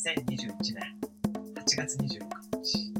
[0.00, 0.96] 2021年
[1.56, 2.20] 8月26
[2.62, 2.99] 日。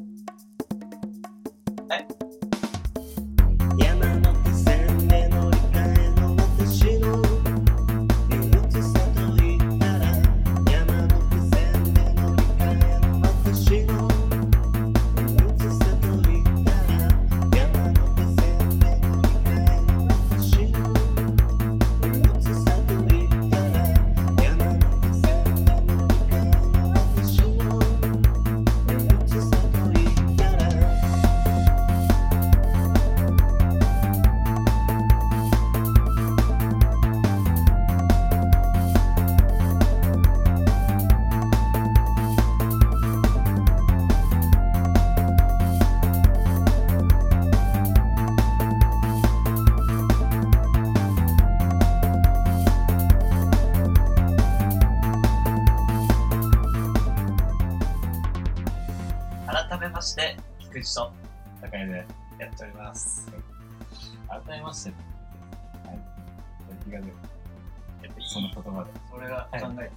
[68.31, 68.91] その言葉で。
[69.12, 69.91] 俺が考えてる。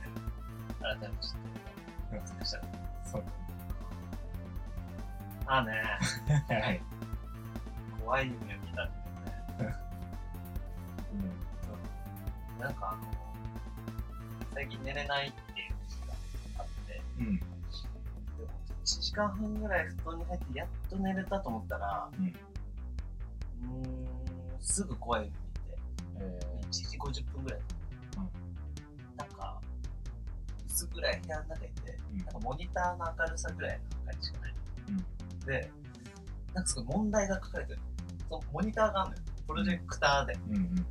[0.82, 1.38] 改めまして。
[2.40, 2.64] そしたら
[3.06, 3.24] そう。
[5.46, 5.72] ああね、
[6.50, 6.82] はい。
[8.04, 9.76] 怖い夢見たんだよね。
[12.60, 13.02] なんかあの、
[14.56, 17.38] 最近寝れないっていう時があって、うん。
[17.38, 17.52] でも
[18.84, 22.26] 1時間半ぐらい布団に入ってやっと寝れたと思ったら、うん。
[22.26, 23.96] うーん、
[24.60, 25.32] すぐ怖い
[26.16, 27.83] 夢見て、え1時50分ぐらい、なんか
[30.74, 32.18] 薄暗い部屋の中にいて、うん。
[32.18, 34.54] なんかモニターの明るさぐらいの明かりしかない、
[34.90, 35.40] うん。
[35.46, 35.70] で
[36.54, 37.80] なんかすごい問題が書かれてる。
[38.30, 39.22] そのモニターがあるのよ。
[39.48, 40.34] プロジェクターで。
[40.34, 40.76] ー、うんうん。
[40.76, 40.84] で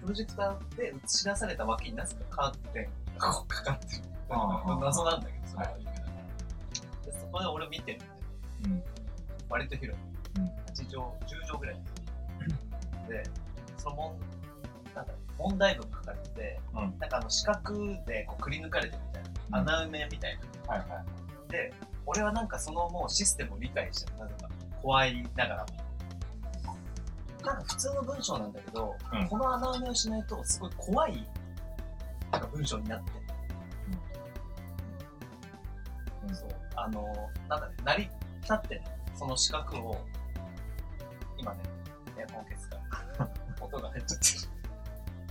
[0.00, 4.02] プロジェクターで映し出された脇になぜかカーテンがかかってる。
[4.30, 5.72] ああ謎なんだけどそれは。
[5.72, 5.84] はい。
[7.04, 8.06] でそこで俺見てるんで。
[8.64, 8.82] うん。
[9.48, 10.02] 割と広い、
[10.38, 10.44] うん。
[10.44, 11.80] 8畳10畳ぐらい。
[13.08, 13.22] で
[13.76, 14.18] その問
[14.96, 16.98] なんだ問題文が書かれてて、うん。
[16.98, 17.74] なんかあの四角
[18.06, 19.68] でこうくり抜かれてるみたいな、うん。
[19.68, 20.72] 穴埋めみたいな。
[20.74, 21.04] はいは
[21.48, 21.52] い。
[21.52, 21.72] で
[22.06, 24.48] 俺はなんかそのもうシステムを理解してるなぜか
[24.82, 25.86] 怖いながらも。
[27.44, 29.28] なんか普通の文章なんだけど、うん。
[29.28, 31.28] この穴埋めをしないとすごい怖い
[32.32, 33.12] なんか文章になって。
[36.28, 36.34] うん。
[36.34, 36.48] そう。
[36.76, 37.02] あの
[37.48, 38.08] なんかね成り
[38.42, 38.80] 立ってる
[39.14, 40.00] その四角を
[41.38, 41.60] 今ね
[42.18, 42.76] エアコン消すか
[43.18, 43.28] ら
[43.60, 44.55] 音が入っちゃってる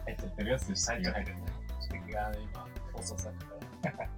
[0.06, 1.42] 入っちゃってるやつで下着が入るね。
[1.92, 3.36] 指摘が今放送され
[3.82, 4.10] たから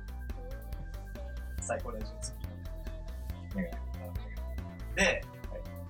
[1.61, 3.71] 最高練習付きね。
[4.95, 5.23] で、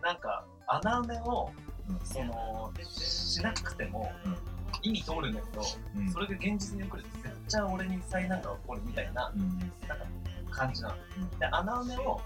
[0.01, 1.51] なんか穴埋めを
[1.89, 1.99] うん。
[2.05, 4.37] そのしなくてもうん。
[4.83, 5.63] 意味通るんだけど、
[5.95, 6.11] うん。
[6.11, 9.59] それが現実に起こると絶対俺に災難が起こるみたいなうん。
[9.87, 10.05] なんか
[10.51, 11.29] 感じなの、ん。
[11.39, 12.21] で穴埋めを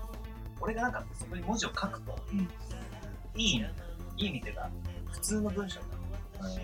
[0.60, 2.40] 俺がなんかそこに文字を書くと、うん。
[3.36, 3.64] いいい
[4.18, 4.70] い意味っていうか
[5.12, 6.62] 普通の文章になるで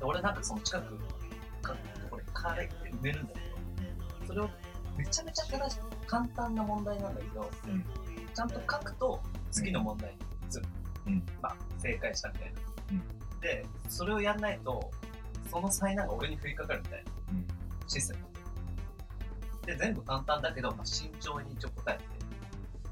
[0.00, 0.98] 俺なんかその近く
[1.64, 4.50] 書くところにカーレって埋めるんだけどそれを
[4.96, 7.84] めちゃめちゃ正し簡単な問題なんだけど、うん。
[8.34, 9.20] ちゃんと書くと
[9.50, 10.16] 次の問題に
[10.50, 10.62] 移る、
[11.06, 11.22] うん。
[11.40, 12.60] まあ正解したみたいな、
[12.92, 13.40] うん。
[13.40, 14.90] でそれをやんないと
[15.50, 17.46] その災難が俺に降りかかるみたいなうん。
[17.86, 18.28] システム。
[19.66, 22.04] で全部簡単だけど、まあ、慎重に一応答えて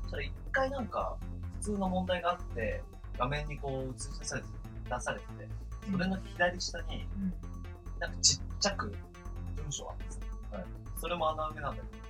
[0.03, 1.17] そしたら一回なんか
[1.61, 2.83] 普通の問題があって
[3.19, 4.49] 画面にこう映し出されて
[4.91, 5.49] 出されてて
[5.91, 7.35] それの左下にうん。
[7.99, 8.95] なんかちっちゃく
[9.57, 10.65] 文章あるんですよ、はい。
[11.01, 12.05] それも穴埋めなんだけど、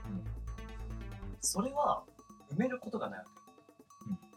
[1.40, 2.02] それは
[2.50, 3.24] 埋めることがないわ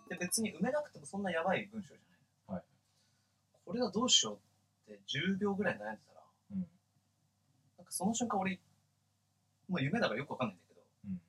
[0.07, 2.63] け、で別に埋めなくてもそんなやばい文章じゃない、はい。
[3.65, 4.39] これはどうしよ
[4.87, 6.59] うって10秒ぐらい悩んでたらうん。
[6.59, 6.65] な
[7.83, 8.59] んかその瞬間俺
[9.67, 11.21] もう夢だからよくわかんないんだけど、うん。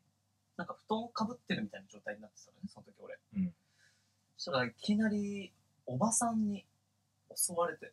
[0.59, 3.55] なんか布団をかぶってるみたいな状態になってたのねその時俺、うん。
[4.37, 5.53] そしたらいきなり
[5.87, 6.67] おばさんに
[7.35, 7.93] 襲われて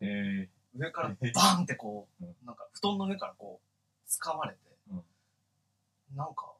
[0.00, 4.58] え上からえバーンってこう、うんなんか布団の上からこう掴まれて、
[4.90, 5.02] うん
[6.16, 6.52] なんか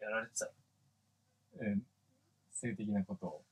[0.00, 0.48] やられてたー、
[1.60, 1.80] えー、
[2.52, 3.42] 性的なことを。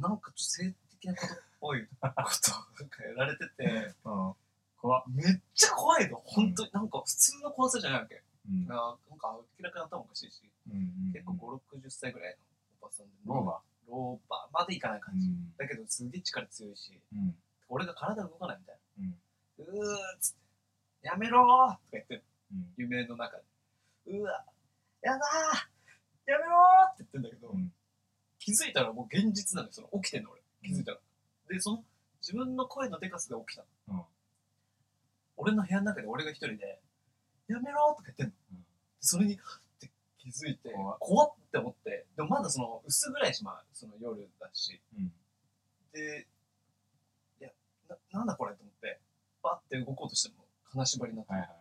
[0.00, 4.32] なんかちょっと性的なことっぽいことなんかやられててうん。
[4.76, 5.04] 怖っ。
[5.08, 8.66] めっちゃ怖いの本当になんか普通の怖さじゃないわけ、うん。
[8.66, 11.12] ななんか明らかに頭おかしいしうん。
[11.12, 11.32] 結構
[11.72, 12.36] 5 6 0歳ぐらいの
[12.82, 15.02] おばさんでローバローバーまでいかないー。
[15.02, 15.52] 感じ、ん。
[15.56, 17.34] だけどすげえ力強いしうん。
[17.68, 19.10] 俺が体動かないみたいうん。
[19.10, 19.16] な
[19.58, 20.38] うーっつって
[21.06, 22.74] 「やめろー!」とか言ってるうん。
[22.76, 23.42] 夢の中で
[24.18, 24.44] 「うわ
[25.02, 27.72] やだーやめろー!」って言ってんだけど、うん
[28.40, 31.00] 気づいたらもう現実なのよその起きてんの俺気づいたら、
[31.48, 31.84] でその
[32.22, 34.04] 自分の声のでかさで起きたの、うん
[35.36, 36.80] 俺の部屋の中で俺が一人で
[37.48, 38.66] 「やめろ!」とか言ってんの、うん
[39.00, 39.38] それにっ
[39.78, 45.12] て気づいて怖っ怖っって思ってでもまだその薄暗いしまあその夜だしうん。
[45.92, 46.26] で
[47.88, 49.00] ななんだこれと思って
[49.42, 51.56] バッて動こうとしても金縛りになって、はいはいは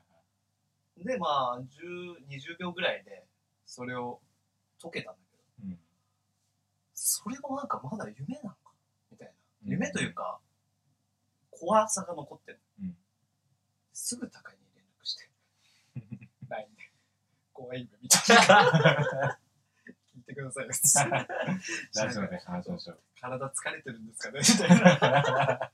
[0.97, 1.05] い。
[1.05, 1.27] でま
[1.57, 3.25] あ10 20秒ぐらいで
[3.65, 4.19] それを
[4.81, 5.67] 解けたんだけど。
[5.69, 5.79] うん。
[6.93, 8.73] それもなんかまだ夢なのか？
[9.11, 9.33] みたいな。
[9.65, 9.71] うん。
[9.71, 10.39] 夢というか、
[11.51, 12.97] 怖さが残ってる、うん。
[13.93, 15.29] すぐ高いに連絡して。
[16.49, 16.91] LINE で。
[17.53, 19.39] 怖い夢みたいな。
[20.15, 20.71] 聞いてくださいよ。
[21.95, 22.99] ラジオで話しましょう。
[23.19, 24.39] 体疲れてるんですかね？
[24.41, 25.71] みたいな。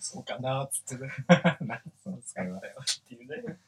[0.00, 1.10] そうかなっつってね。
[1.60, 2.62] 何その使いはっ
[3.08, 3.58] ていうね。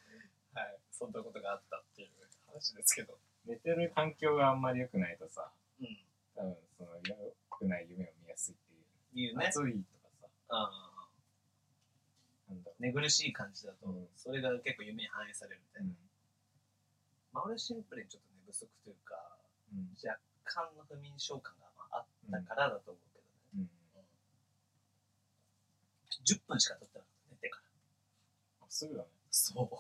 [0.55, 0.79] はい。
[0.91, 2.11] そんなことがあったっていう
[2.47, 3.19] 話ですけど。
[3.47, 5.51] 寝てる環境があんまり良くないとさ、
[5.81, 6.05] うん。
[6.35, 9.29] 多分その良くない夢を見やすいっていう。
[9.29, 9.47] いうね。
[9.47, 11.09] 暑いとかさ、あ
[12.49, 14.09] なん寝苦しい感じだと、うん。
[14.17, 15.83] それが結構夢に反映されるみたう。
[15.85, 15.95] いな、
[17.33, 19.37] まあ俺シンプルにちょっと寝不足というか
[19.73, 19.95] うん。
[20.03, 23.71] 若干の不眠症感がまああったからだと思うけどね、うん。
[26.31, 27.61] 10分しか経ってなかった寝てか
[28.61, 28.67] ら。
[28.67, 29.09] あすぐだね。
[29.31, 29.67] そう。
[29.67, 29.79] びっ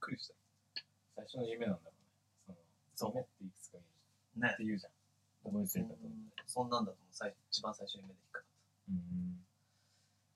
[0.00, 0.34] くりした。
[1.16, 1.92] 最初の夢なんだろ
[2.48, 2.56] うね。
[2.94, 4.50] その夢っていくつか言うね。
[4.54, 5.52] って言うじゃん。
[5.52, 6.42] 覚えてるかと思って。
[6.46, 7.12] そんなんだと思う。
[7.12, 9.44] 最一番最初に夢で引っかかったうん。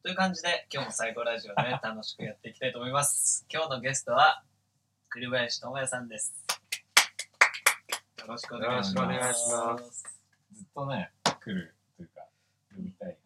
[0.03, 3.47] という感じで今日も最高ラジオね楽しくやっていきたいと思います。
[3.53, 4.45] 今日のゲストは
[5.09, 6.35] 栗林智也さんです。
[8.19, 9.03] よろしくお願いします。
[9.03, 10.05] よろしくお願いします。
[10.53, 11.11] ずっとね、
[11.41, 12.27] 来るというか、
[12.77, 13.17] 呼びたい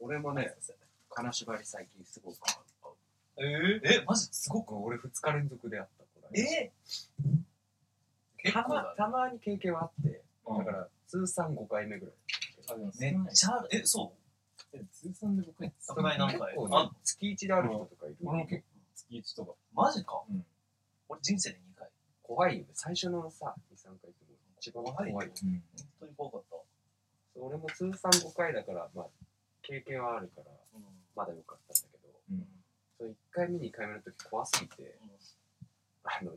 [0.00, 0.54] 俺もね、
[1.10, 2.36] 金縛り最近すごく
[3.36, 4.28] えー、えマジ？
[4.32, 4.74] すごく？
[4.74, 6.72] 僕俺2日連続で会ったこれえ？
[8.38, 10.22] 結たまたまに経験はあって。
[10.46, 10.58] うん。
[10.58, 12.78] だから通算5回目ぐらい。
[13.00, 13.68] めっちゃある。
[13.72, 14.12] えそ
[14.72, 14.76] う？
[14.76, 14.80] ゃ。
[14.92, 16.54] 通算で僕やって少ない何回？
[16.54, 16.76] 結構ね。
[16.76, 18.16] あ月1である人とかいる？
[18.24, 19.52] 俺も結構月1とか。
[19.74, 20.22] マジか？
[20.30, 20.44] うん。
[21.08, 21.88] 俺人生で2回。
[22.22, 22.66] 怖いよね。
[22.74, 25.26] 最初のさ23回ってもう一番怖いよ怖い。
[25.28, 25.50] ようん。
[25.50, 26.56] 本当に怖かった。
[27.40, 29.06] 俺も通算5回だからまあ
[29.66, 30.84] 経験はあるからうん。
[31.16, 32.46] まだよかったんだけどうん。
[32.98, 34.98] その1回目2回目の時怖すぎて
[36.04, 36.32] あの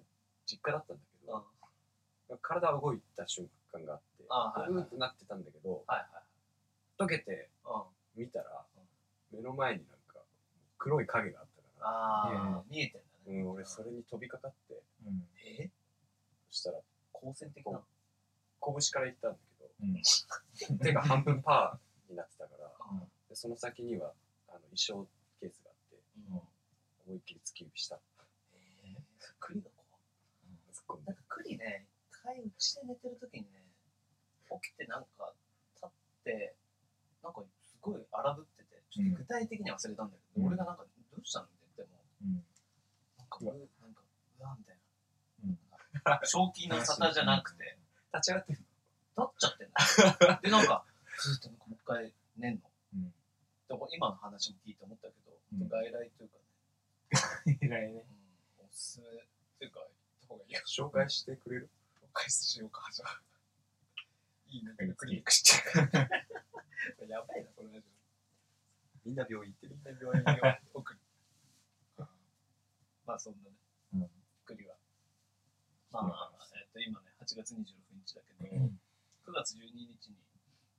[0.45, 1.41] 実家だったんだけうん。
[2.29, 7.69] ど体動いた瞬間があってあうーってなってたんだけどはいはい溶けてう
[8.19, 8.21] ん。
[8.23, 8.45] 見たら
[9.31, 10.21] 目の前になんか
[10.77, 13.41] 黒い影があったからああ見えてんだね。
[13.41, 15.27] うん、俺それに飛びかかってうん。
[15.45, 15.69] え？
[16.49, 16.77] そしたら
[17.11, 17.81] 好戦的な？
[18.61, 19.37] 拳からいったんだ
[19.83, 19.93] うん。
[20.57, 24.13] け ど手が半分パーになってたからうんでその先には
[24.49, 25.07] あの衣装
[25.39, 25.97] ケースがあって
[26.31, 26.41] うん。
[27.07, 27.99] 思いっきり突き指した。
[28.53, 29.01] えー
[29.39, 31.11] 栗が怖い突っ込んで。
[31.11, 33.63] なんか栗ね、一回うちで寝てる時にね、
[34.61, 35.31] 起きてなんか
[35.75, 35.89] 立っ
[36.23, 36.55] て、
[37.23, 40.47] なんかすごい荒ぶってて、ちょっと具体的には忘れたんだけど、うん。
[40.47, 42.43] 俺がなんか、どうしたのって言っても、うん。
[43.17, 43.53] なんか、うわ。
[43.53, 44.01] うなんか、
[44.39, 44.77] うわみたい
[45.43, 45.59] うん。
[46.03, 46.19] な。
[46.25, 47.77] 正気の沙汰じゃなくて、
[48.13, 50.39] 立ち上がってる立っちゃってんだよ。
[50.43, 50.85] で、なんか、
[51.23, 52.61] ずっとなんかもう一回寝んの。
[53.69, 56.37] 今の話も聞いて思ったけど、うん外来というか
[57.47, 58.05] ね、 偉いね。
[58.59, 59.09] うん、おすすめっ
[59.59, 59.89] ていうか、行っ
[60.21, 60.61] た方がいいよ。
[60.65, 61.69] 紹介してくれる？
[62.01, 63.21] 紹介しようか、じゃあ。
[64.47, 65.51] いいね、クリニックして。
[67.07, 67.87] やばいな、このラジ
[69.05, 69.69] みんな病院行ってオ。
[69.69, 70.99] るみんな病院に送る。
[73.05, 73.55] まあ、そんなね、
[73.93, 74.11] うん。
[74.45, 74.77] 栗は。
[75.91, 78.81] まあ、えっと、今ね、8月26日だけど、うん
[79.27, 80.15] 9月12日に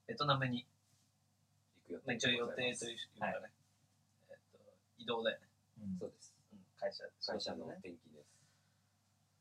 [0.07, 0.67] ベトナムに、行
[1.89, 3.53] くよまあ、一応予定というかね、はい
[4.29, 4.59] えっと、
[4.99, 5.49] 移動だよね、
[5.81, 7.81] うんそうですうん、会社会社のね。
[7.81, 8.29] 転勤です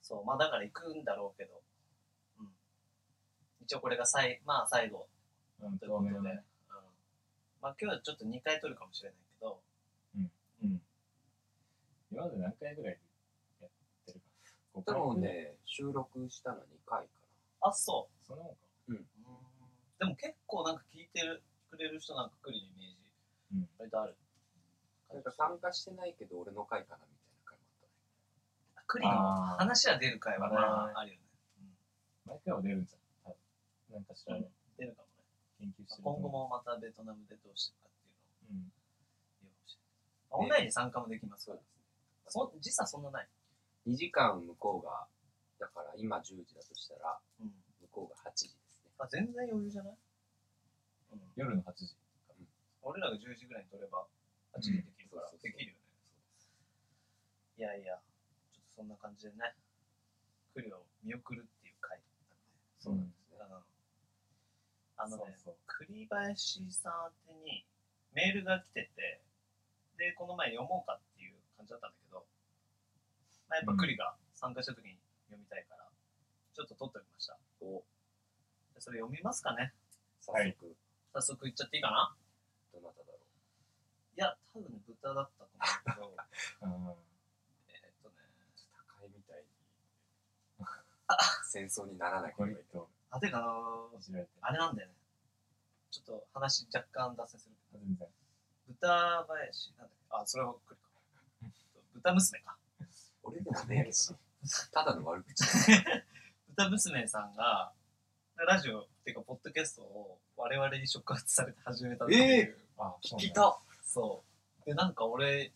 [0.08, 1.60] そう、まあだから行くんだろうけど、
[2.39, 2.48] うん。
[3.60, 5.08] 一応これが最、まあ最後
[5.60, 5.77] うん。
[5.77, 6.44] ということで、うんね。
[7.62, 9.60] まあ今日はちょっと2回撮るかもしれないけど、
[10.16, 10.82] うん。
[12.10, 12.98] 今まで何回ぐらい
[13.60, 13.70] やっ
[14.06, 14.25] てるか。
[14.80, 17.08] 5多回分ね収録したの2回か
[17.62, 18.60] あ、そそのもんか。
[18.88, 18.94] う。
[18.94, 19.06] うん。
[20.00, 23.12] でも結構なんか聞いてるくれる人なんか来るイメージ、
[23.54, 24.16] うん割とある。
[25.10, 27.16] ななんか参加してないけど俺の回かなみ
[27.48, 27.64] たいな回も
[28.76, 29.12] あったねクリの
[29.58, 31.22] 話は出る回はまああるよね。
[32.26, 33.32] 毎回は出るんじゃん。
[33.32, 33.36] 多
[33.90, 33.96] 分。
[33.96, 35.24] なんかしらね、出るかもね。
[35.60, 36.30] 研究してると今後。
[36.30, 38.72] もまたベトナムでどうしてるかっていうのをうん。
[39.42, 40.44] 言うかもしれない。
[40.44, 41.60] オンラインで参加もできますから。
[42.28, 43.30] そ実はそんなない。
[43.88, 45.08] 2時間向こうが
[45.60, 47.48] だから今10時だとしたらうん。
[47.48, 49.94] 向こうが8時ですねあ、全然余裕じゃない？
[49.94, 49.98] うん。
[51.36, 51.96] 夜の8時。
[52.82, 54.08] 俺らが10時ぐらいに撮れば
[54.54, 55.80] 8時にできるから、できるよね。
[57.58, 58.00] いやいや、
[58.54, 59.56] ちょっとそんな感じでね、
[60.54, 62.00] 来るを見送るっていう回
[62.80, 63.38] そうなんですね。
[63.38, 63.64] なんで、うん、
[64.98, 65.36] あのね、
[65.66, 67.66] 栗林さん宛てに
[68.14, 69.22] メールが来てて、
[69.98, 72.26] で、この前読もうかっていう感じだったんだけど、
[73.50, 74.98] まあ、やっぱ栗が参加した時に
[75.28, 75.90] 読みたいから、
[76.54, 77.38] ちょっと取っておきました。
[77.62, 77.84] お。
[78.74, 79.74] でそれ読みますかね。
[80.22, 80.56] 早はい。
[80.60, 80.76] 速、
[81.22, 82.16] 早速いっちゃっていいかな？
[82.74, 83.18] どなただろ
[84.16, 85.50] いや、多分豚だったと
[86.02, 86.96] 思うけど、 うん。
[87.70, 88.16] えーっとね、
[88.60, 88.62] う
[89.00, 89.48] 高いみたいに
[91.50, 94.38] 戦争にならなけゴればいけないあ、てかな、いじられてる。
[94.42, 94.94] あれなんだよね。
[95.90, 98.08] ちょっと話若干脱線するけど、全然。
[98.68, 100.16] 豚林、なんだっけ？
[100.18, 100.88] あ、それは栗か。
[101.94, 102.58] 豚娘か。
[103.24, 104.20] 俺でもねえけどな
[104.72, 105.44] ただの悪口
[106.50, 107.74] 豚娘さんが、
[108.46, 112.56] ラジオっていうか、ポッドキャストを我々に触発されて始めたっていう。
[112.77, 113.34] あ、聞い。
[113.34, 113.58] た。
[113.84, 114.24] そ
[114.63, 114.65] う。
[114.65, 115.51] で、なんか俺、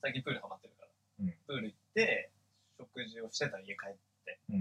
[0.00, 0.88] 最近プールハマってるから、
[1.24, 1.34] うん。
[1.46, 2.30] プール行って、
[2.78, 3.94] 食事をしてたら家帰っ
[4.24, 4.38] て。
[4.48, 4.60] うん。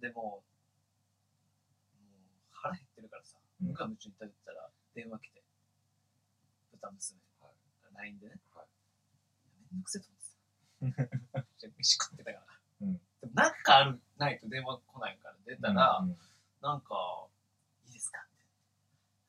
[0.00, 0.42] でもう、もう
[2.52, 3.68] 腹減ってるからさ、うん。
[3.68, 5.42] 無我夢中に食べてたら電話来て、
[6.72, 7.96] 豚娘、はい。
[7.96, 8.66] LINE でね、はい。
[9.72, 10.08] めんどくせえと
[10.82, 12.44] 思ってさ、じゃあ飯食ってたから。
[12.82, 12.92] うん。
[12.94, 16.16] でもなんかある、ないと電話来ないから出たら、うんうん
[16.62, 17.26] なんか、
[17.86, 18.20] いいですか？
[18.20, 18.44] って。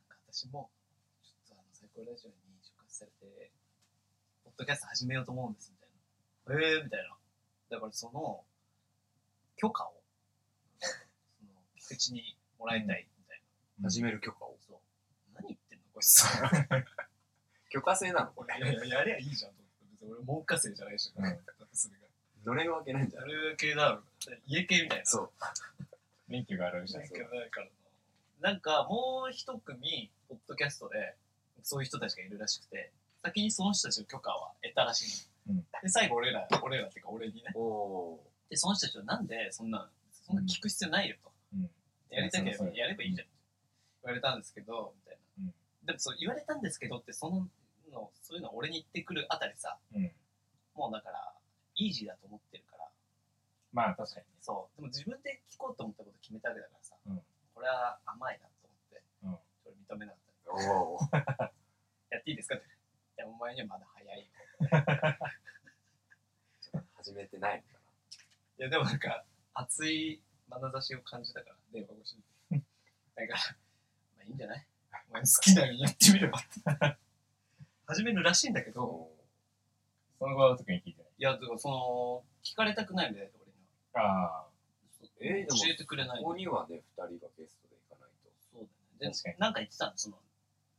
[0.10, 0.70] なんか私も、
[1.24, 3.52] ちょっとあの、最高ラジオに触発されて、
[4.44, 6.66] ポッドキャスト始めようと思うんです、みたいな。
[6.66, 7.18] えー、みたいな。
[7.70, 8.44] だからその、
[9.56, 9.94] 許可を、
[10.80, 13.42] その、菊池にもらいたい、みたい
[13.84, 14.58] 始める許可をな。
[14.68, 14.80] そう。
[15.36, 16.26] 何言ってんのこいつ。
[17.70, 19.86] 許可制なのこれいやいや、やりゃいいじゃんと思って。
[19.94, 21.38] 別に俺、文科生じゃないし、それが。
[22.44, 24.04] 乗れるわけないんじゃそないれ系だろ。
[24.48, 25.06] 家系みたいな。
[25.06, 25.32] そう
[26.32, 27.16] 免許があるじゃないか
[28.42, 31.16] なんかもう一組、ポッドキャストで、
[31.62, 35.56] そういう人たちがいるらしくて、先にその人たちの許可は得たらしいの。
[35.56, 37.42] うんで、最後俺ら、俺らっていうか俺にね。
[38.50, 41.32] で、その人たちはなんでそんな、そんな聞く必要ないよと。
[41.56, 41.70] うん。
[42.10, 43.36] やりたければやればいいじゃんって
[44.04, 45.46] 言われたんですけど、みたいな。
[45.46, 45.54] うん
[45.86, 47.48] でもそう言われたんですけどって、その
[47.92, 50.12] の、そういうの俺に言ってくるあたりさ、うん。
[50.76, 51.34] もうだから、
[51.76, 52.88] イージーだと思ってるから、
[53.74, 54.34] まあ確かにね。
[54.42, 54.76] そう。
[54.78, 57.22] でも自分で聞こうと思ったこと決めたわけだからさ、うん
[57.54, 60.52] これは甘いなと思って、うんそれ認めなかった。
[60.52, 61.00] おお
[62.10, 62.66] やっていいですかって。
[62.66, 62.70] い
[63.18, 64.26] や、お前にはまだ早いよ。
[66.96, 67.68] 始めてないのか
[68.60, 72.18] いや、でもなんか、熱い眼差しを感じたから、電話越し
[72.52, 72.64] に。
[73.16, 73.40] だから、
[74.18, 74.66] まあいいんじゃない？
[75.10, 76.98] お前好きなようにやってみればって。
[77.86, 79.18] 始めるらしいんだけなど、お
[80.20, 81.12] その後は特に聞いてない。
[81.18, 83.41] いや、でもその、聞かれたくないんだよ、俺には。
[83.94, 84.52] ああ。
[85.22, 88.66] えー、教えてくれないここにはね2人がゲストで行かないとそう
[89.00, 89.14] だよね。
[89.14, 90.18] 確かにで、なんか言ってたの、その、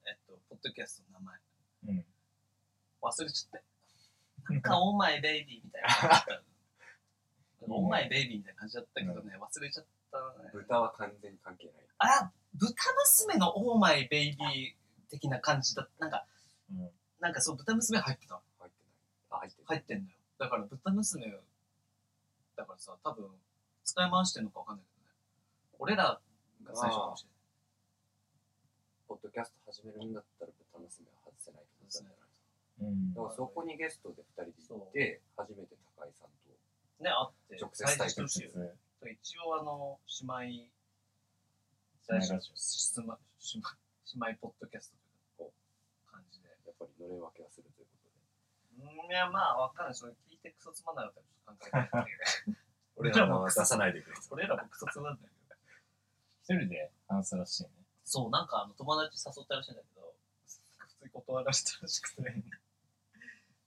[0.06, 1.26] えっと、ポッドキャストの名
[1.86, 1.94] 前。
[1.94, 2.04] うん。
[3.02, 3.64] 忘れちゃって。
[4.50, 6.42] なんか、オーマイベイビーみたいな
[7.68, 10.50] オーマイベイビーみたいな感じだったけどね、忘れちゃったね。
[10.52, 12.74] 豚は完全に関係ないあ、豚
[13.16, 16.26] 娘のオーマイベイビー的な感じだなんか、
[16.70, 16.90] うん。
[17.20, 18.40] なんかそう、豚娘入ってたの。
[18.58, 18.94] 入ってない
[19.30, 20.16] あ入ってる入ってんのよ。
[20.38, 21.34] だから豚娘、
[22.56, 23.30] だからさ、多分、
[23.84, 25.14] 使い回してんのかわかんないけどね。
[25.78, 26.20] 俺ら
[26.64, 27.42] が最初かもしれない。
[29.08, 32.12] ポッドキャスト始めるんだったら豚娘は外せないとなんじゃない
[32.80, 33.14] うん。
[33.14, 36.48] だからそこにゲストで2人で行って初めて高井さんと
[37.02, 38.72] ね、あって、直接対決してほしいよね
[39.10, 40.70] 一応あの、姉妹、
[42.08, 43.18] 姉妹ラジオ姉妹
[43.50, 44.94] 姉妹ポッドキャス
[45.36, 45.50] トという
[46.06, 46.48] 感じで。
[46.48, 48.01] やっぱりのれん分けはするということ
[48.78, 49.94] いや、まあ、わかんない。
[49.94, 52.56] それ聞いてクソつまんないだったらちょっと考えてないけど。
[52.96, 55.56] 俺らの名前出さないでくれ俺らもクソつまんないけど。
[56.42, 57.70] 一人で話すらしいね。
[58.04, 60.14] そう、なんかあの友達誘ったらしいんだけど、
[60.46, 62.42] 普通に断らせたらしくて、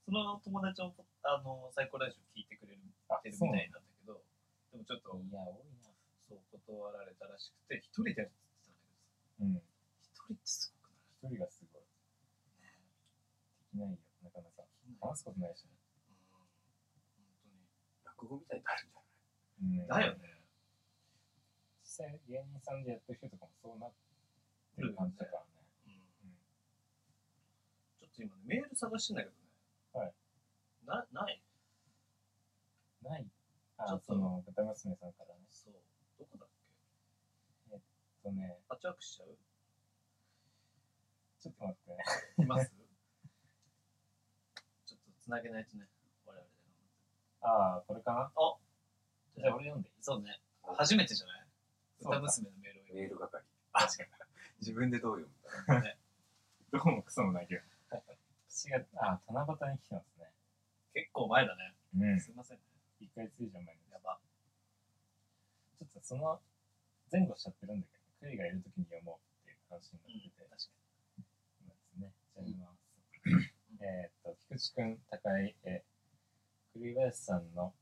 [0.06, 0.94] その友達も
[1.24, 4.24] あのサイコラジオ聞いてくれるあてるみたいなんだけど、
[4.72, 5.90] でもちょっと、いや、多いな。
[6.28, 8.72] そう、断られたらしくて、一人でやるって
[9.40, 9.54] うん。
[9.54, 11.34] 言ってたんだけどさ、一人ってすごくない？
[11.34, 11.82] 一人がすごい。
[11.82, 11.88] ね
[13.60, 14.64] できないよ、なかなか。
[15.02, 15.72] 話すことないしね。
[18.06, 19.02] 落語みたいになるんじゃ
[19.62, 19.80] うん。
[19.80, 20.02] うん、本当に。
[20.02, 20.42] だよね。
[21.84, 23.94] 実際、芸人さんでやってる人とかもそうなっ
[24.76, 25.48] てる感じだからね。
[25.88, 26.38] うん
[28.00, 29.40] ちょっと今ね、メール探してんだけどね。
[29.94, 30.14] はい。
[30.86, 31.42] な、ない
[33.02, 33.26] ない。
[33.26, 35.42] ちょあっ、とその、豚娘さんからね。
[35.50, 35.74] そう。
[36.18, 36.66] どこだっけ
[38.24, 39.38] とね、パッチワークしちゃう
[41.40, 41.98] ちょっと待ってね。
[42.44, 42.72] います
[45.26, 45.88] ちょっと繋げないとね、
[46.26, 46.50] 我々で
[47.42, 48.32] ああ、これかな？
[48.36, 48.58] あ
[49.38, 49.96] じゃあ俺読んでいい？
[50.02, 50.40] そうね。
[50.78, 51.46] 初めてじゃない？
[52.02, 53.02] 歌娘のメールを読む。
[53.02, 54.10] メール係確かに。
[54.62, 55.30] 自分でどう読
[55.68, 55.98] むんだね、
[56.72, 57.62] どこもクソもないけど。
[58.48, 60.32] 私が、あ、七夕に来てますね。
[60.94, 61.76] 結構前だね。
[61.98, 62.20] うん。
[62.20, 62.64] すいませんね。
[63.02, 63.82] 1ヶ月以上前に。
[63.92, 64.20] やば。
[65.78, 66.42] ちょっとその
[67.12, 70.74] 前後しちゃってるんだけど、クリがいるときに読もうっていう話にうん、なってて、確か
[71.66, 72.14] 今ですね。
[72.32, 75.84] じゃあ読みくん、高井へ、
[76.74, 77.74] 栗林さんの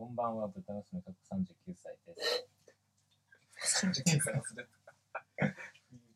[0.00, 3.84] こんばんは、豚娘かっこ39歳です。
[3.84, 4.70] 39歳忘れた。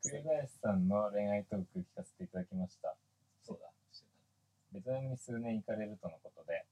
[0.01, 2.97] 栗林さんの恋愛トーク聞かせていただきました。
[3.45, 3.69] そうだ。
[4.73, 6.65] ベトナムに数年行かれるとのことで、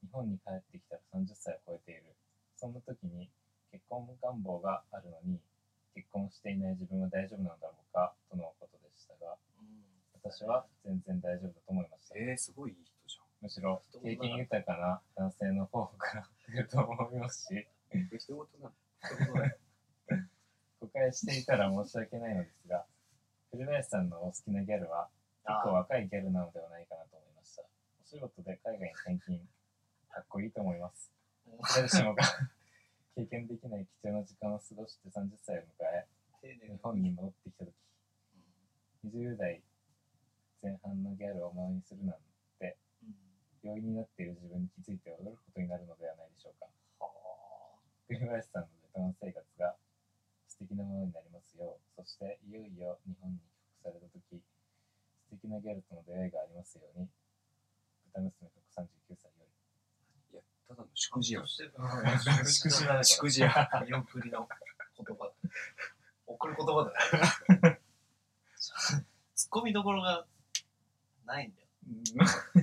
[0.00, 2.16] 日本に帰ってきたら30歳を超えている。
[2.56, 3.28] そんな時に
[3.70, 5.38] 結婚願望があるのに、
[5.94, 10.17] 結婚していない自分は大丈夫なのだろうかとのことでしたが、うん。
[10.30, 12.18] 私は全然大丈夫だと思いました。
[12.18, 17.66] えー、すごいいい人じむしろ経験豊かな男性の方から来ると思いますし、
[18.20, 18.72] 人事なの
[20.80, 22.84] 誤解していたら申し訳ないのですが、
[23.50, 25.08] 栗林さんのお好きなギャルは
[25.46, 27.62] 結構あ若いギャルなのではないかなと思いました。
[27.62, 29.40] お仕事で海外に転勤、
[30.10, 31.10] かっこいいと思います。
[31.74, 32.22] 誰しもが
[33.16, 36.06] 経験できない貴重な時間を過ごして30歳を迎え、
[36.42, 37.72] 日本に戻ってきた時、
[39.06, 39.62] 20代
[40.62, 42.16] 前半のギャルを真似するなん
[42.58, 43.14] て、うん。
[43.62, 46.66] 容易になっている自分に気づいて驚くことになるのではないでしょうか。
[46.98, 47.08] は
[48.08, 49.76] 栗林さんのベトナム生活が
[50.48, 54.42] 素敵なものになりますよう、そしていよいよ日本に帰国されたとき、
[55.30, 57.06] 素敵なギャルとの出会いがありますように、
[58.10, 59.46] 豚娘139歳よ
[60.32, 61.46] いや、ただの祝辞やん。
[61.46, 61.70] 祝
[62.50, 63.70] 祝辞だね祝辞や。
[63.86, 64.48] 見送りの
[64.98, 65.32] 言葉だ。
[66.26, 67.80] 送る言葉だね。
[69.36, 70.26] ツッコミどころが
[71.28, 71.68] ないんだよ。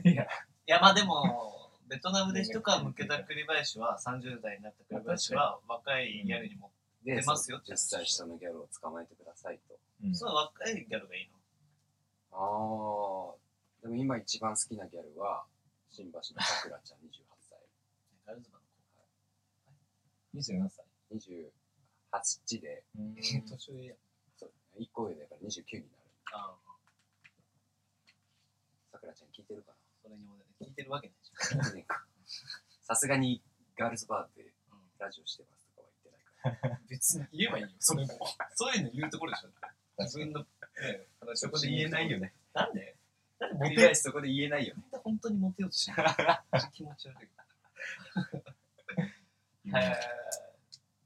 [0.03, 0.11] り。
[0.11, 0.27] いや、い
[0.65, 6.71] や、まあでも、ベトナムで一皮向けた栗林は、30代になった栗林は、若いギャルにも、
[7.03, 9.77] で、出ますよって10歳下のギャルを捕まえてくださいと。
[10.03, 11.31] うんそう若いギャルがいい
[12.31, 13.35] あー、
[13.83, 15.45] でも今一番好きなギャルは、
[15.89, 17.59] 新橋のさくらちゃん28歳。
[17.59, 17.65] の。
[18.25, 18.65] ガールズバン
[20.35, 20.85] 27歳。
[22.11, 22.83] 28で。
[22.95, 23.95] 年上や。
[24.35, 25.89] そう1個上だから29になる。
[26.33, 26.64] ああ、さ
[29.05, 32.03] くらちゃん聞いてるかそれにもね、聞いてるわけないじな聞いてねえか。
[32.81, 33.43] さすがに
[33.77, 34.79] ガールズバーでゃん。
[34.97, 36.79] ラジオしてますとかは言ってないから。
[36.89, 38.17] 別に言えばいいよ、それも。
[38.55, 39.49] そういうの言うところでしょ。
[39.99, 40.47] 自分の、ね、
[41.19, 42.33] 話そこで言えないよね。
[42.53, 42.97] なんで？
[43.39, 43.81] なんでモ栗テ？
[43.81, 44.83] よ林そこで言えないよね。
[44.91, 46.07] う本当にモテようとしてる
[46.73, 47.29] 気持ち悪い。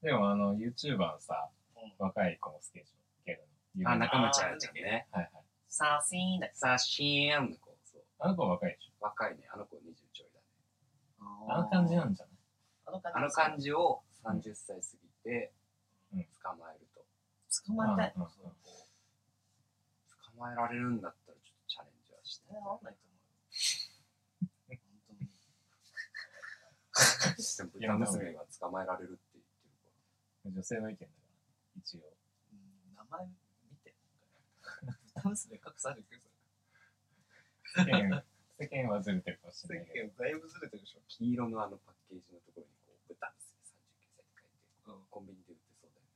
[0.02, 2.96] でもあの、YouTuber のさ、うん若い子も好きでしょ。
[3.26, 3.44] ギャル。
[3.90, 5.08] あ、中町あやちゃんね。
[5.12, 5.44] はいはい。
[5.68, 7.69] さーしーんださあ、シーンの子。
[8.20, 9.48] あの子は若いでし若いね。
[9.54, 9.80] あの子20
[10.14, 10.46] ちょいだね。
[11.48, 11.54] ょ。
[11.54, 12.36] あの感じなんじゃない？
[12.86, 15.54] あの感じあの感じを30歳過ぎて
[16.14, 17.06] うん捕まえると。
[17.66, 18.14] 捕まえたい。
[18.16, 18.52] うんうんそう
[20.36, 24.80] 捕まえられるんだったらちょっとチャレンジはしてえ、合わないと思うよ。
[24.80, 25.30] 本当に。
[27.80, 32.02] でも豚娘が捕まえられるって言ってるか女性の意見だから、一応。
[32.54, 33.96] うん名前見て。
[35.16, 36.22] 豚娘格差あるけど、
[37.76, 38.24] 世間、
[38.58, 40.10] 世間はずれてるかもし世れないけど。
[40.10, 41.00] 間だいぶずれてるでしょ。
[41.00, 46.10] ら黄色のあのパッケージのところにこう豚娘39歳って書いてうんコンビニで売ってそうだよ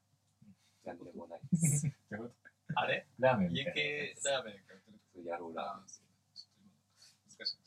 [0.43, 0.53] ね。
[0.85, 1.87] なんでもないです。
[2.75, 4.23] あれとラーメンみ家たいなやつ。
[4.23, 4.81] 系ラーメンが売っ
[5.23, 5.87] てラーあメン。
[5.87, 6.73] ーちょっと今
[7.29, 7.57] 難しい。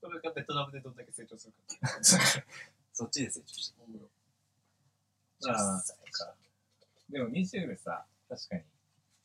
[0.00, 1.88] これがベトナムでどんだけ成長するか。
[2.92, 4.10] そっちで成長してる。
[5.40, 6.34] まあ10歳か
[7.10, 8.62] でも20でさ、確かに、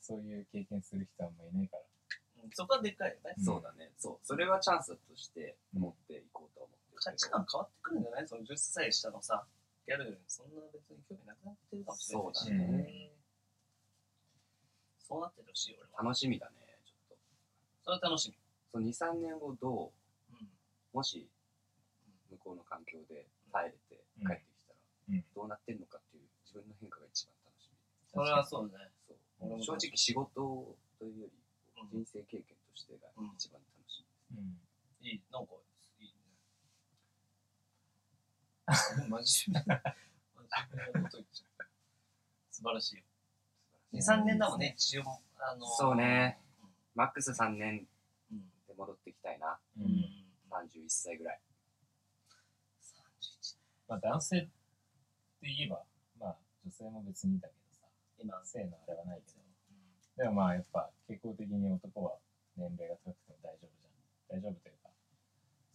[0.03, 1.83] そういう経験する人あんまいないから。
[2.43, 3.33] うんそこはでかいよね。
[3.37, 3.89] うんそうだね。
[3.97, 4.25] そう。
[4.27, 7.27] それはチャンスとして持っていこうと思って価るけど。
[7.27, 8.27] 値観変わってくるんじゃない？
[8.27, 9.45] その10歳下のさ、
[9.87, 12.43] ギャル、そんな別に興味なくなってるかもしれないし。
[12.43, 13.09] そうだね
[14.99, 16.03] そうなってるしい、俺は。
[16.03, 17.15] 楽しみだね、ちょっと。
[17.85, 18.35] それは楽しみ。
[18.71, 19.93] その2、3年後ど
[20.31, 20.35] う？
[20.35, 20.47] うん。
[20.91, 21.29] もし
[22.29, 24.77] 向こうの環境で耐えれてうん帰ってきたら
[25.09, 27.77] うんどうなってんのかっていう自分の変化が一番楽しみ。
[28.11, 28.91] それはそうね。
[29.61, 31.31] 正直仕事というより
[31.81, 34.37] うん人生経験としてが一番楽しみ。
[34.39, 34.57] うん。
[35.01, 35.53] いい、なんか、
[35.99, 36.13] いいね。
[39.09, 39.83] 真面目な、
[40.33, 41.67] 真面目なこと言っちゃう。
[42.51, 43.03] 素晴らしいよ。
[43.93, 45.03] 2、3年だもんね、一応、
[45.37, 46.39] あのーそうね。
[46.95, 47.87] マックス3年
[48.31, 48.49] うん。
[48.67, 49.59] で戻ってきたいな。
[49.77, 49.85] ううん。
[49.85, 50.25] うんん。
[50.49, 51.41] 31歳ぐらい。
[52.79, 53.57] 31
[53.89, 54.49] まあ男性って
[55.41, 55.83] 言えば、
[56.17, 57.62] まあ女性も別にいいんだけどさ、
[58.23, 59.43] 今、性のあれはないけど。
[60.15, 62.17] でもまあやっぱ傾向的に男は
[62.55, 64.39] 年齢が高くても大丈夫じゃん。
[64.39, 64.89] 大丈夫というか、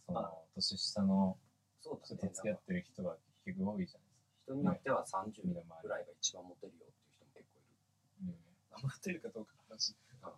[0.07, 1.37] そまあの年下の
[1.81, 4.09] 人と付き合ってる人が結局多いじゃない
[4.49, 8.33] 人によっては30身の回りぐらいが一番モテるよっていう人も結構いる。
[8.33, 8.81] ですか。
[8.81, 9.93] 頑張ってるかどうかの話。
[10.17, 10.33] そう。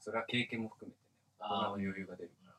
[0.00, 1.06] それは経験も含めてね、
[1.38, 2.56] 大人の余裕が出るから。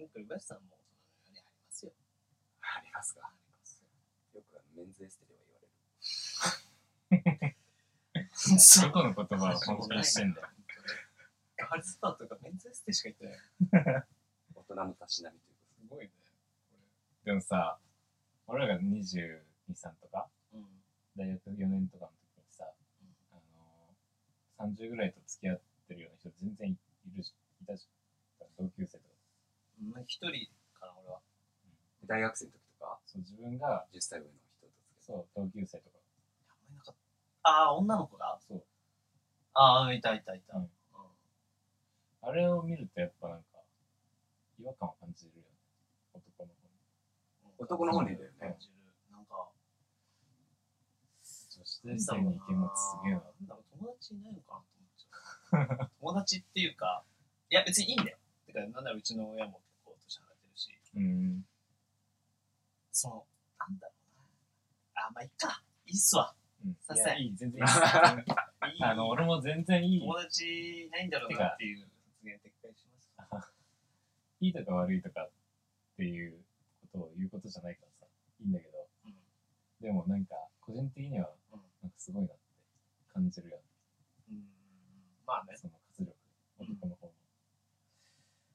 [0.00, 0.08] うん。
[0.08, 0.64] 栗林さん。
[0.64, 0.78] も、
[1.20, 1.92] その、ありますよ。
[2.62, 4.40] ありますかありますよ。
[4.40, 5.41] よくあのメンズエステでは
[7.12, 7.56] 言われる。
[8.34, 10.48] そこの言葉を本当にしてんだよ。
[11.56, 14.04] ガールズバーとかメンズエステしか言ってない。
[14.54, 16.10] 大人のたしなみというこすごいね。
[17.24, 17.78] でもさ、
[18.46, 20.64] 俺らが22、3とか、うん。
[21.16, 22.64] 大学4年とかの時にさ、
[23.32, 23.36] あ
[24.60, 26.76] のー、30ぐらいと付き合ってるような人全然い
[27.16, 28.48] るし、いたじゃん。
[28.58, 29.04] 同級生とか。
[29.82, 31.20] うん一人かな、俺は。
[32.06, 36.01] 大学生の時とか、そう、自分が、10歳上の人と付き合そう、同級生とか。
[37.42, 37.50] あ。
[37.50, 38.64] ああ、女の子がそう。
[39.54, 40.56] ああ、いたいたいた。
[40.56, 40.70] うん
[42.24, 43.44] あれを見るとやっぱなんか、
[44.60, 45.48] 違和感を感じるよね。
[46.14, 47.54] 男の子に。
[47.58, 48.72] 男の方にいるよね感じる
[49.10, 49.50] なんか、
[51.50, 53.22] 女子大生にイケメンってすげえな。
[53.48, 55.90] なんか友達いないのかなと思っちゃう。
[55.98, 57.04] 友達っていうか、
[57.50, 58.18] いや別にいいんだよ。
[58.46, 61.44] てか、なんならうちの親も結構年離れてるし、うん。
[62.92, 63.26] その、
[63.58, 64.18] なんだろう
[64.94, 65.06] な。
[65.08, 65.64] あ、まあいいか。
[65.86, 66.36] いいっすわ。
[66.64, 66.76] うん。
[66.80, 67.66] させいやいい、全然いい。
[68.74, 70.00] いいあの、俺も全然いい。
[70.00, 71.90] 友達いないんだろうなっていう発
[72.24, 73.52] 言撤回します。
[74.40, 75.30] いいとか悪いとかっ
[75.96, 76.44] ていう
[76.92, 78.06] ことを言うことじゃないからさ、
[78.40, 79.14] いいんだけど、うん
[79.80, 82.42] でもなんか、個人的には、うんなんかすごいなって
[83.12, 83.62] 感じるよね。
[84.30, 84.46] うん。
[85.26, 85.56] まあね。
[85.56, 86.16] その活力、
[86.58, 87.12] 男の方の。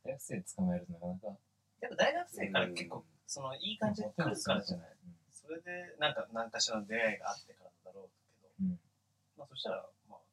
[0.05, 1.27] 大学生捕まえるとなかなか、
[1.81, 4.91] やっぱ大学生から結構うん、その、いい感じで来るからじゃない？
[5.03, 5.16] うん
[5.47, 8.75] それで、なんか、何かしらの出会いがあってからだろうけど、うん。
[9.39, 10.27] まあそしたら、まあ、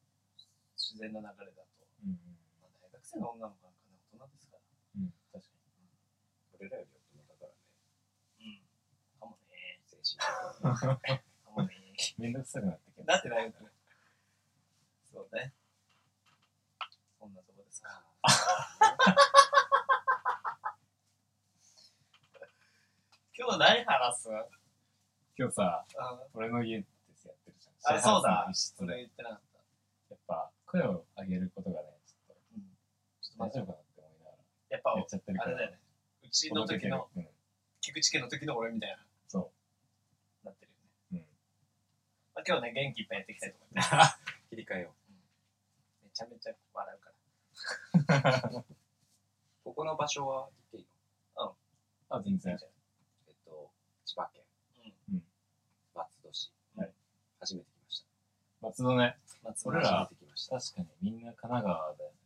[0.75, 2.19] 自然な流れだと、うん。
[2.19, 2.35] うん。
[2.59, 4.67] まあ、大学生の女の子なんかね、大人ですから。
[4.99, 5.15] うん。
[5.31, 5.55] 確か
[6.59, 7.63] 俺らより大人だからね、
[8.43, 8.67] うん。
[9.23, 9.79] かもね。
[9.87, 11.23] 精神的に。
[11.23, 11.79] かもね。
[11.95, 11.95] に。
[12.19, 13.71] めんどくさくなってきなってないよね。
[15.15, 15.55] そうね。
[17.23, 18.03] そんなとこですか。
[23.39, 24.64] 今日何話す？
[25.37, 27.97] 今日さ、あ俺の家ですやってるじゃん。
[27.97, 28.47] あ、そうだ。
[28.53, 29.01] 一室それで。
[29.03, 29.59] 言ってなかった。
[30.15, 32.63] やっぱ、声を上げることがね、ちょっうん。
[33.21, 33.67] ちょと大丈っと待って。
[33.67, 34.37] 夫かなって思いなが
[34.71, 35.49] やっぱら、やっちゃってるから。
[35.49, 35.79] あれだよね。
[36.23, 37.29] うちの時の、うん。
[37.81, 39.51] 菊池家の時の俺みたいな、そ
[40.45, 40.87] なってるよね。
[41.11, 41.15] う。
[41.17, 41.27] うん。
[42.35, 44.19] まあ、今日ね、元気いっぱいやっていきたいと思います。
[44.51, 44.95] 切り替えよ
[46.05, 47.11] めちゃめちゃ笑うか
[48.23, 48.51] ら。
[48.51, 48.65] う。
[49.65, 50.87] ここの場所は言っていい
[51.37, 51.57] の？
[52.11, 52.57] あ、全然。
[53.27, 53.73] えっと、
[54.05, 54.45] 千葉県
[55.09, 55.25] うん。
[55.95, 56.53] 松戸市。
[56.77, 56.93] はい
[57.45, 58.07] 初めて来ました。
[58.63, 60.57] 松戸ね、松俺ら初めて来ました。
[60.57, 62.17] 確かにみんな神奈川だよね。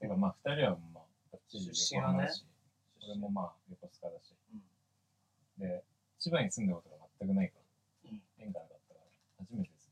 [0.00, 2.30] てかまあ、二人はまあ、バッチリ出身はね
[3.02, 4.34] 俺もまあ、横須賀だし。
[4.54, 4.62] うん
[5.58, 5.82] で、
[6.20, 7.58] 千葉に住んだことが全くないか
[8.04, 9.06] ら、うん縁がなかったから、
[9.44, 9.90] 初めてです。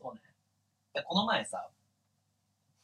[0.00, 0.20] そうね。
[0.94, 1.70] で、この前さ、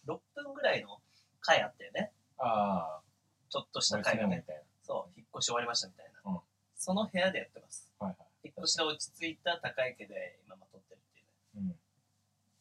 [0.07, 1.01] 6分ぐらいの
[1.41, 2.13] 回あったよね。
[2.39, 3.03] ああ、
[3.49, 4.45] ちょっとした俺回がね。
[4.83, 6.31] そう、引っ越し終わりましたみたいな。
[6.31, 6.39] うん
[6.77, 7.93] その部屋でやってます。
[8.01, 8.07] な。
[8.07, 8.30] はいはい。
[8.43, 11.25] 引っ越しで落ち着いた高い家で今まとってるってい
[11.61, 11.77] うね。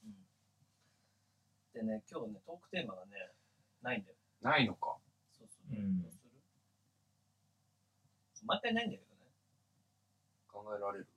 [0.04, 0.28] うん。
[1.88, 3.12] でね、今日ね、トークテーマがね、
[3.82, 4.16] ないんだよ。
[4.42, 4.98] ないのか。
[5.38, 5.76] そうそう。
[5.76, 6.30] うんどうする？
[8.48, 9.04] 毎回ないんだけ
[10.48, 11.08] 考えられる？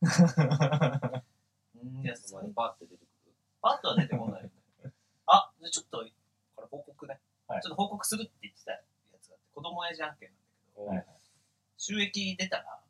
[0.00, 0.08] ど
[1.12, 1.24] ね。
[1.82, 3.32] うん、いや、その場にパッて出てくる？
[3.62, 4.50] パッとは出てこない。
[5.26, 6.06] あ、じゃあちょっと、
[6.56, 7.18] これ報告ね。
[7.48, 8.78] はいちょっと報告するって言ってたや
[9.20, 11.06] つがあって、子供親父案件なんだけど、はいはい。
[11.78, 12.80] 収益出たら、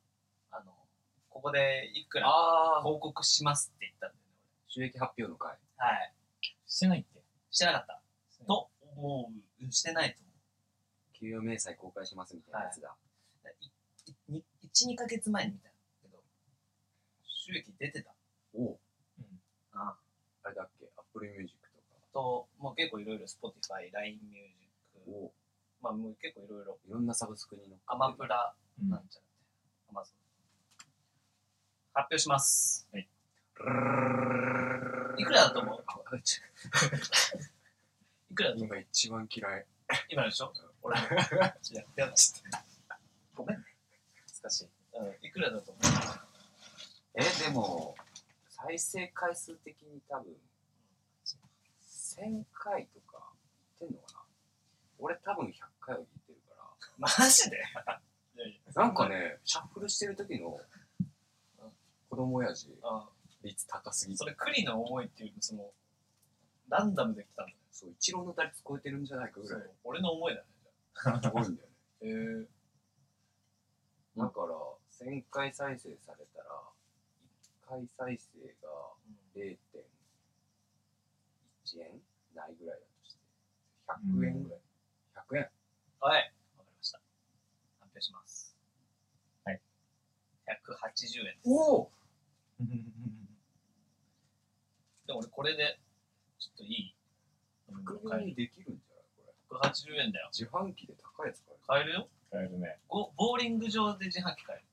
[1.38, 4.20] ここでいくらああ、報告しますって言ったんだよね、
[4.66, 5.54] 収益発表の回。
[5.78, 5.86] 俺。
[5.86, 6.12] はい。
[6.66, 7.22] してないっけ？
[7.52, 8.02] してなかった。
[8.44, 9.62] と思う。
[9.62, 10.28] うんしてないと思
[11.12, 12.96] 給与明細公開しますみたいなやつだ。
[14.28, 14.32] う。
[14.32, 15.70] いい1、2ヶ月前に見た
[16.02, 16.18] けど、
[17.22, 18.12] 収益出てた。
[18.54, 18.78] おう
[19.74, 19.96] あ
[20.42, 22.00] あれだっけ ?Apple Music とか。
[22.12, 24.72] と、もう結構いろいろ Spotify、LINE Music、
[25.06, 25.32] おう
[25.80, 30.27] まあもう結構いろいろ、いろんなサブスクに乗っかってるアマプラうんなんちゃらって、Amazon。
[31.94, 32.86] 発表します。
[32.94, 33.06] い
[35.24, 35.84] くらだと思う？
[38.30, 38.76] いくらだと思う？
[38.76, 39.66] 今一番嫌い。
[40.10, 40.52] 今でしょ？
[40.82, 41.08] 俺、 やっ
[41.58, 42.02] てちゃって。
[43.34, 43.64] ごめんね。
[44.42, 44.68] 難しい。
[44.94, 45.82] うん、いくらだと思う？
[47.14, 47.96] え、でも、
[48.48, 50.36] 再生回数的に多分、
[51.90, 53.32] 1000回とか
[53.80, 54.20] 言ってんのかな？
[54.98, 57.56] 俺多分100回は言ってるかマジで？
[58.36, 58.82] いやいやら。
[58.84, 60.60] なんかね、シャッフルしてる時の子
[62.18, 63.08] 供親父あ
[63.44, 65.70] 率高すぎてそれ、栗の思いっていう、その、
[66.68, 67.58] ランダムで来たんだよ。
[67.70, 70.46] そう、一郎の打率超えてるんじゃないかぐらい俺の思いだね。
[71.22, 71.74] すごいんだよね。
[72.02, 72.48] へえー。
[74.16, 74.48] だから、
[75.06, 76.68] 1000回再生されたら、
[77.64, 78.68] 1回再生が
[79.36, 82.02] 0.1円
[82.34, 83.20] ないぐらいだとして、
[83.86, 84.60] 100円ぐらい。
[85.14, 85.48] 100円。
[86.00, 86.34] はい。
[86.56, 87.00] わかりました。
[87.78, 88.56] 発表します。
[89.44, 89.60] はい。
[90.48, 91.48] 180円です。
[91.48, 91.92] おお
[95.06, 95.78] でも俺これで、
[96.38, 96.94] ちょっといい
[97.70, 98.26] 飲み物副業買える。
[98.28, 99.04] にできるんじゃない？
[99.48, 99.70] これ。
[99.70, 100.28] 180円だよ。
[100.32, 101.60] 自販機で高いやつ買える。
[101.66, 102.78] 買えるよ使えるね。
[102.88, 104.64] ボボーリング場で自販機買える。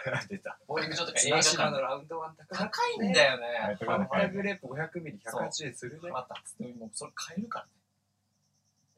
[0.28, 0.58] 出た。
[0.66, 2.58] ボーリング場とか映綱画館のラウンドワン高い。
[2.58, 3.76] 高いんだよね。
[3.78, 6.10] とかねファンタグレープ500ミリ180円するね。
[6.10, 7.72] また、つってもうそれ買えるからね。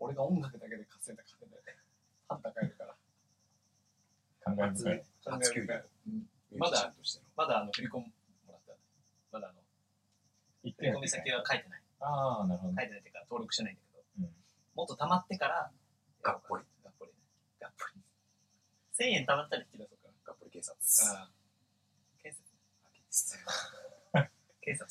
[0.00, 1.56] 俺が音楽だけで稼いだ金で、
[2.28, 2.96] ファンタ買えるから。
[4.40, 5.04] 感慨深い。
[5.24, 5.74] 初給料。
[6.06, 7.26] うんミュージシャンとしての。
[7.36, 8.21] まだあの振り込みもらった。
[9.32, 9.60] まだあの、
[10.62, 11.82] 一振り込み先は書いてない。
[12.00, 12.82] ああ、なるほどね。
[12.82, 14.34] 書いてないっていうか登録してないんだけど、うん
[14.74, 15.70] もっと貯まってから、
[16.22, 16.64] がっぽり。
[16.84, 17.18] がっぽりね。
[17.60, 18.00] がっぽり。
[18.96, 20.76] 1000円貯まったら引き出そうかがっぽり警察。
[21.12, 21.20] な。
[21.20, 21.30] ああ。
[22.22, 24.30] 警察。
[24.60, 24.88] 警察っ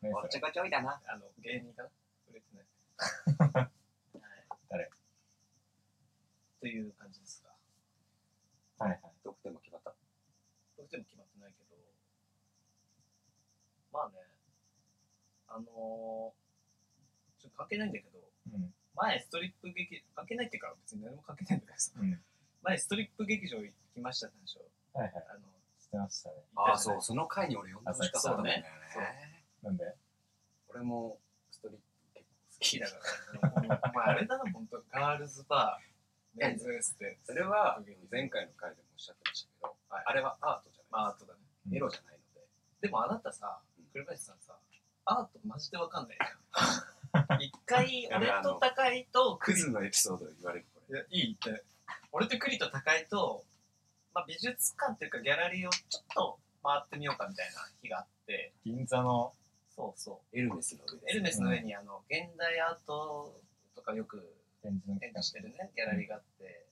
[0.00, 0.06] て。
[0.06, 1.00] ねそれおっちょこちょいだな。
[1.06, 1.90] あの、芸人かな
[2.30, 2.66] 売れてない。
[3.62, 3.70] はい。
[4.68, 4.90] 誰？
[6.60, 7.50] という感じですが。
[8.86, 9.12] はいはい。
[9.22, 9.94] 得点も決まった。
[10.76, 11.76] どうしても決まってないけど、
[13.92, 14.18] まあね、
[15.52, 18.18] あのー、ちょっと関係ないんだけど、
[18.54, 18.74] うん。
[18.96, 22.20] 前ストリップ劇、関係ないっていうか別に何も関係ないんだけどさ、うん。
[22.62, 24.64] 前ストリップ劇場行きましたって話を、
[24.98, 25.24] はいはい。
[25.28, 25.40] あの、
[25.78, 26.36] してましたね。
[26.56, 28.64] ああ、そう、その回に俺呼んでほしかったんだよね。
[29.62, 29.94] なんで？
[30.68, 31.18] 俺も
[31.50, 31.84] ストリップ
[32.14, 32.96] 結構好きだか
[33.68, 41.40] ら、お前あれだな、本当ガールズバー、メンズエステ、それは前回の回でもおっしゃってましたけど、はいあれはアートじゃまあ、ないアートだね。
[41.76, 42.46] エロじゃないので、
[42.80, 44.56] でもあなたさうん、栗林さんさ、
[45.04, 47.38] アートマジでわかんないじゃん。
[47.42, 50.98] 一回、俺と高井と栗クズのエピソードで言われるこれ。
[50.98, 51.62] いや、いいって。
[52.12, 53.44] 俺と栗と高井と、
[54.14, 59.34] まあ、美術館っていうかギャラリーをちょっと回ってみようかみたいな日があって、銀座の、
[59.74, 60.38] そうそう。
[60.38, 61.06] エルメスの上で。
[61.10, 63.40] エルメスの上にあの、現代アート
[63.74, 66.66] とかよく展示してるね、ギャラリーがあって、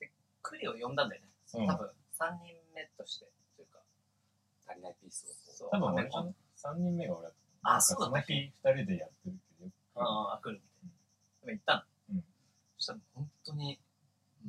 [0.00, 1.28] で、栗を呼んだんだよね。
[1.54, 3.78] うん多分、3人目として、というか、
[4.66, 6.34] 足りないピースをそう、多分
[6.64, 7.74] 3人目が俺だった。
[7.76, 8.32] あそうだその日
[8.64, 10.94] 2人でやってるけどよくああ、来るみたいな。
[11.42, 12.16] でも行ったの？
[12.16, 12.24] うん
[12.76, 13.80] そしたら本当に、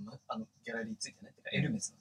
[0.03, 1.31] ま、あの、ギャラリーついてね。
[1.35, 1.95] てか、エルメス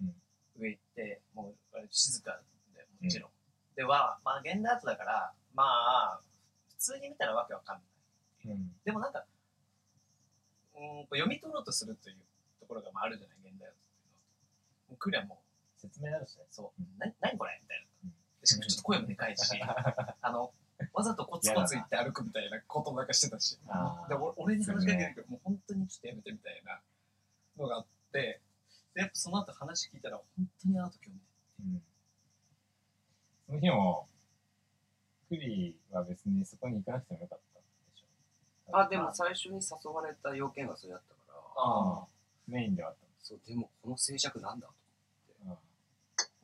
[0.00, 0.14] のね、
[0.58, 2.40] 上行って、もう、静か
[2.74, 3.30] で、もちろん。
[3.76, 6.20] では、まあ、現代アートだから、まあ、
[6.70, 7.76] 普通に見たらわけわかん
[8.48, 8.54] ない。
[8.54, 8.72] うん。
[8.84, 9.26] でもなんか、
[10.74, 12.16] うーん、こう読み取ろうとするという
[12.60, 14.18] ところがまああるじゃない、現代アートっていうの
[14.88, 14.90] は。
[14.90, 15.42] もう来りゃも
[15.76, 16.44] う、説明あるしね。
[16.50, 17.60] そううん、な何これ？
[18.46, 19.60] しかもちょっと声もでかいし、
[20.20, 20.52] あの、
[20.92, 23.58] わざとコツコツ言って歩くみたいなことなんかしてたし。
[24.08, 26.80] で俺俺に話しかけるけど、もう本当にちょっとやめてみたいな
[27.56, 28.40] のがあって、
[28.94, 31.26] で、やっぱその後話聞いたら、本当にアート興味ない。
[31.60, 31.82] うん。
[33.46, 34.08] その日も、
[35.28, 37.66] クリは別にそこに行かなくてもよかったで
[37.98, 38.76] しょ。
[38.78, 42.06] あ、でも最初に誘われた要件がそれだったから、ああ、
[42.46, 44.74] メインではあっそう、でもこの静寂なんだと。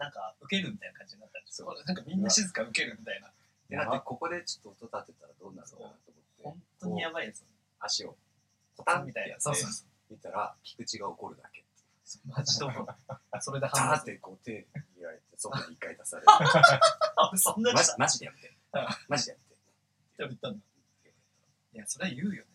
[0.02, 1.72] なんか、受けるみたいな感じになったんですよ。
[1.86, 3.30] なんかみんな静か受けるみたいな。
[3.70, 7.46] で、だってここでちょっと音立てたらどうなるのかなと思って、本当にやばいですよ。
[7.78, 8.16] 足を
[8.76, 9.38] ポタンみたいな。
[9.38, 10.14] そうそうそう。
[10.14, 11.62] 見たら、菊池が怒るだけ。
[12.26, 12.86] マジで思う。
[13.40, 14.66] それでダーってこう手
[15.00, 16.28] 握られて、外に一回出される。
[16.28, 18.86] あ、 そんなにマジマジでやめてうん。
[19.08, 19.52] マジでやめて。
[20.14, 20.64] 人言ったんだ。
[21.74, 22.52] いや、それは言うよね。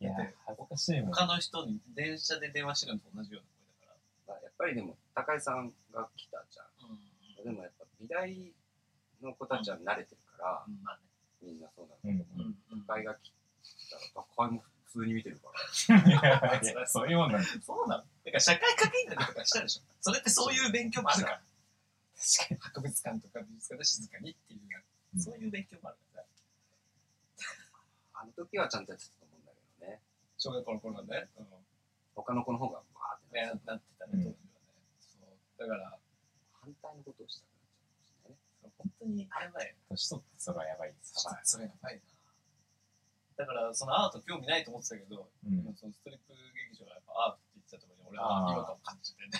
[0.00, 0.14] いや
[0.46, 1.12] 恥ずかしいもん。
[1.12, 3.48] 他の人に電車で電話してるのと同じような
[4.58, 6.66] ぱりでも、高井さんが来たじゃん。
[7.38, 7.44] ら。
[7.44, 8.52] でもやっぱ美大
[9.22, 10.66] の子たちは慣れてるから、
[11.40, 12.42] みんなそうなんだうん。
[12.42, 12.56] ね。
[12.72, 12.78] うん。
[12.78, 12.84] うん。
[12.86, 13.32] 高井が来
[13.88, 14.02] たら、
[14.36, 16.10] 高井も普通に見てるから。
[16.10, 17.48] いやいやそういうもんなんだ。
[17.62, 19.82] そうなのだから社会科見学とかしたでしょ。
[20.00, 21.42] それってそういう勉強もあるから。
[22.18, 22.60] 確かに。
[22.60, 26.24] 博物館とか美術館で静かにっていう、うんそういう勉強もあるから。
[28.20, 30.02] あの時はちゃんとやってたと思うんだけどね。
[30.36, 31.30] 小学校の頃はね。
[31.38, 31.46] うん
[32.14, 34.34] 他の子の方がバーってねなってなってたね、ね。
[35.58, 35.98] だから、
[36.52, 37.66] 反対のことをしたくなっ
[38.06, 38.70] ちゃうんですね。
[38.78, 39.74] 本当にやばいよ。
[39.90, 41.14] 年取ってそれはやばいです。
[41.44, 42.02] それやばいな。
[43.38, 45.74] だから、そのアート興味ないと思ってたけど、うん。
[45.74, 46.34] そのストリップ
[46.70, 49.30] 劇場はやっぱアートって言ってたところに俺は違和感を感じてね。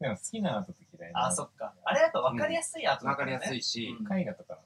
[0.00, 1.74] でも好きなアートと嫌いなあー、そっか。
[1.84, 3.58] あれやっぱ分かりやすいアートだわかりやすい。
[3.58, 4.60] いし、うん絵画とか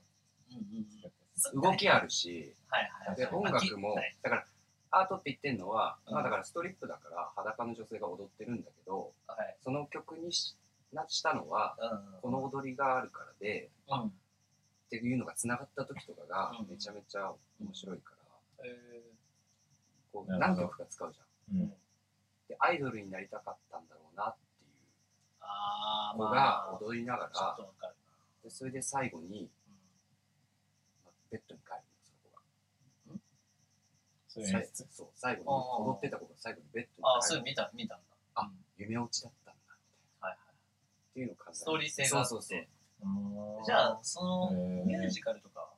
[1.54, 3.16] 動きあるし、はいはい。
[3.16, 4.44] で、音楽もはい、だから、
[4.90, 9.56] アートって言ってんのは、うんまあだからストリップだから裸の女性が踊ってるんだけど、はい。
[9.62, 10.58] その曲にしな
[11.08, 12.20] したのは、うん。
[12.22, 14.06] この踊りがあるからで、うん。
[14.06, 14.10] っ
[14.90, 16.68] ていうのが繋がった時とかがうん。
[16.68, 18.12] めちゃめちゃ面白いか
[18.60, 19.02] ら、え
[20.12, 21.60] こう何曲か使うじゃん。
[21.60, 21.68] うん。
[22.48, 27.58] で、アイドルになりたかったんだろうなっていう子まがあ、踊りながら
[28.42, 29.50] でそれで最後に、
[31.04, 31.72] まあベッドに帰
[33.08, 33.20] るの、
[34.90, 35.46] そう最後に
[35.88, 38.04] 踊ってた子が最後にベッドに帰るそれ見た、見たんだ。
[38.34, 38.50] あうん。
[38.78, 39.32] 夢落ちだっ。
[41.18, 42.18] っていうのを考えストーリー性が。
[42.18, 42.28] あって。
[42.28, 42.66] そうそうそう。
[43.02, 44.50] うんじゃあ、その、
[44.86, 45.68] ミュージカルとか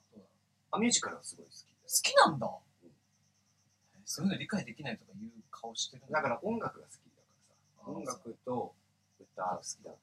[0.70, 2.46] あミュージカルはすごい好き好きなんだ。
[2.46, 2.50] ん。
[4.04, 6.20] そういうの理解できないとか言うか顔してるんだ。
[6.22, 7.24] から音楽が好きだか
[7.80, 7.90] らさ。
[7.90, 8.74] 音楽と
[9.18, 9.96] 歌が好きだか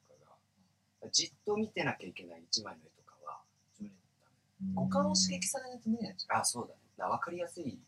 [1.02, 1.10] ら。
[1.10, 3.38] じっと見てなきゃいけない一枚の絵とかは
[3.78, 6.40] 無理だ五感を刺激されないと無理なんじゃん。
[6.40, 6.80] あそうだね。
[6.98, 7.78] な分かりやすい。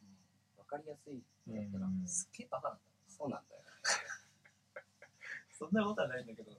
[0.57, 2.09] 分かりやすいうんだったらうん。
[2.09, 2.79] すっげえバカなん。
[2.79, 3.63] だそうなんだよ
[5.53, 6.53] そんなことはないんだけど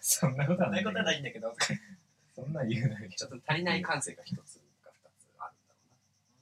[0.00, 1.54] そんなことはないそんなことはないんだけど。
[2.34, 5.74] そんなん言うなよちょっと足りない感性が一つか二つあるんだ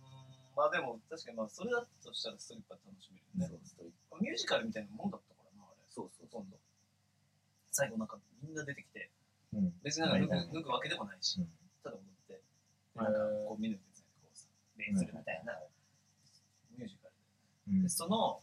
[0.03, 0.57] うん。
[0.57, 3.51] まあでも確かにまあそれだとしたらストリップは楽しめるよね。
[3.51, 5.83] ろうな、そうストリップミュージカルみたいなもんだったからなあれ。
[5.91, 6.57] そうそうほとんど
[7.73, 9.11] 最後なんかみんな出てきて
[9.55, 9.75] うん。
[9.83, 11.51] 別になんか脱はいぐ脱ぐわけでもないしうん。
[11.83, 12.43] ただ踊ってで
[12.95, 14.47] なんかこう見る別にこうさ
[14.79, 15.59] 礼するみたいな
[16.79, 17.15] ミュージカル
[17.67, 17.83] うんで。
[17.83, 18.39] でその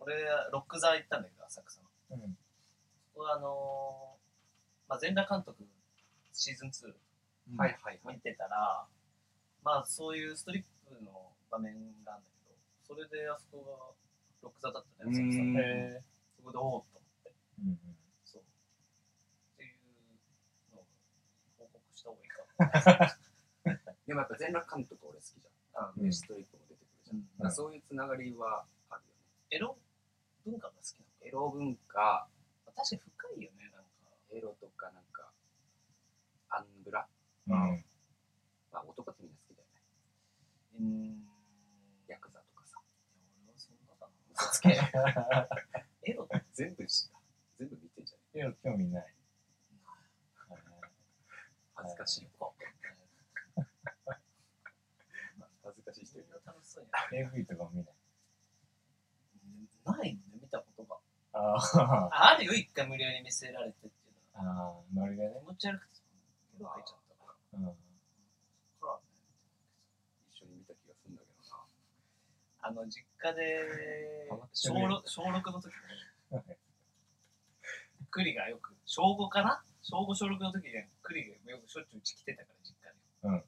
[0.00, 0.16] 俺
[0.52, 2.24] ロック座行ったんだけど浅草の。
[2.24, 2.36] うん。
[3.12, 4.25] そこはあのー
[4.88, 5.64] まあ全裸監督
[6.32, 6.94] シーズン2
[7.52, 7.56] うん。
[7.56, 8.16] はいはいはい。
[8.16, 8.86] 見てたら、
[9.62, 13.94] まあそういうストリップの場面があるんだけど、それであそこが
[14.42, 15.60] ロック座だったね、浅草うんの。
[15.60, 16.02] へ
[16.36, 17.78] そこでおおっと思って、ーうん。
[18.24, 18.42] そう。
[18.42, 20.84] っていうのを
[21.58, 23.18] 報告した方がいいか。
[24.06, 25.84] でもやっぱ全裸監督俺好きじゃん。
[25.86, 26.02] あうん。
[26.04, 27.26] でストリップも出てくるじゃん、うん。
[27.26, 29.20] だからそういうつながりはあるよね。
[29.50, 29.78] エロ
[30.44, 31.26] 文化が好きなの？
[31.26, 32.28] エロ文化。
[32.76, 33.65] 確かに深いよね。
[34.36, 35.32] エロとかなんか
[36.50, 37.08] アングラ？
[37.48, 37.84] うん。
[38.70, 39.80] まあ男ってみんな好きだよね。
[40.78, 41.26] うーん。
[42.06, 42.78] ヤクザとかさ。
[43.42, 44.12] 俺はそんなかな。
[44.34, 44.76] 嘘つけ。
[46.12, 47.18] エロって全部知った
[47.58, 49.14] 全部見てんじゃんエロ興味ない。
[51.74, 52.52] 恥ずかしいか。
[55.64, 56.40] 恥ずかしい人いるよ。
[56.44, 57.94] 楽しそうにや AV とかも見ない。
[57.94, 57.98] る
[59.84, 61.00] ないのね、見たことが。
[61.32, 63.90] あああるよ、一回無理やり見せられて。
[64.36, 65.40] あああノリがね。
[65.40, 66.00] 気持ち悪くて、
[66.56, 67.58] エロ入っちゃったから。
[67.58, 67.64] うん。
[68.80, 68.98] ほら
[70.32, 71.64] 一緒に見た気がするんだけどな。
[72.60, 76.56] あの、実家で 小る6小6の時に、
[78.10, 79.64] クリがよく、小5かな？
[79.82, 83.34] 小5、小6の時に、クリがよくしょっちゅううち来てたから、実家に。
[83.34, 83.44] うん。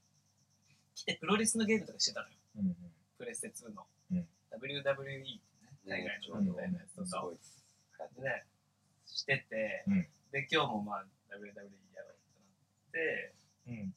[0.95, 2.35] 来て、プロレスのゲームとかしてたのよ。
[2.57, 2.77] うんうん。
[3.19, 3.87] プレステ2の。
[4.13, 4.29] うん。
[4.53, 7.65] WWE ってね、海外のみたいなやつとかをす
[7.99, 8.47] ごいね、
[9.07, 11.57] してて、うんで、今日もまあ、WWE
[11.95, 13.35] やろうってなって、
[13.67, 13.95] うん。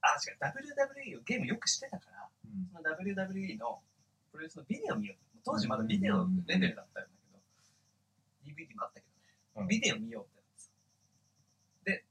[0.00, 2.68] あ、違う、WWE をゲームよくしてたから、うん。
[2.72, 3.80] その WWE の
[4.32, 5.44] プロレスのビデオ見よう。
[5.44, 5.52] と。
[5.52, 9.06] 当時まだビデオレベルだったんだけど、DVD もあったけ
[9.54, 9.60] ど。
[9.60, 9.68] ね、うん。
[9.68, 10.70] ビデオ見ようってなってさ。
[11.84, 12.04] で、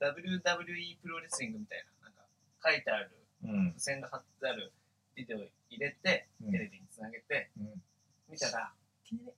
[0.00, 2.22] WWE プロレスリングみたいな、なんか
[2.64, 3.10] 書いてある、
[3.44, 3.68] うん。
[3.70, 4.72] 付箋が貼ってある
[5.14, 6.52] ビデオ入れて、うん。
[6.52, 7.82] テレビにつなげて、うん。
[8.28, 8.72] 見たら、
[9.04, 9.32] いきなり、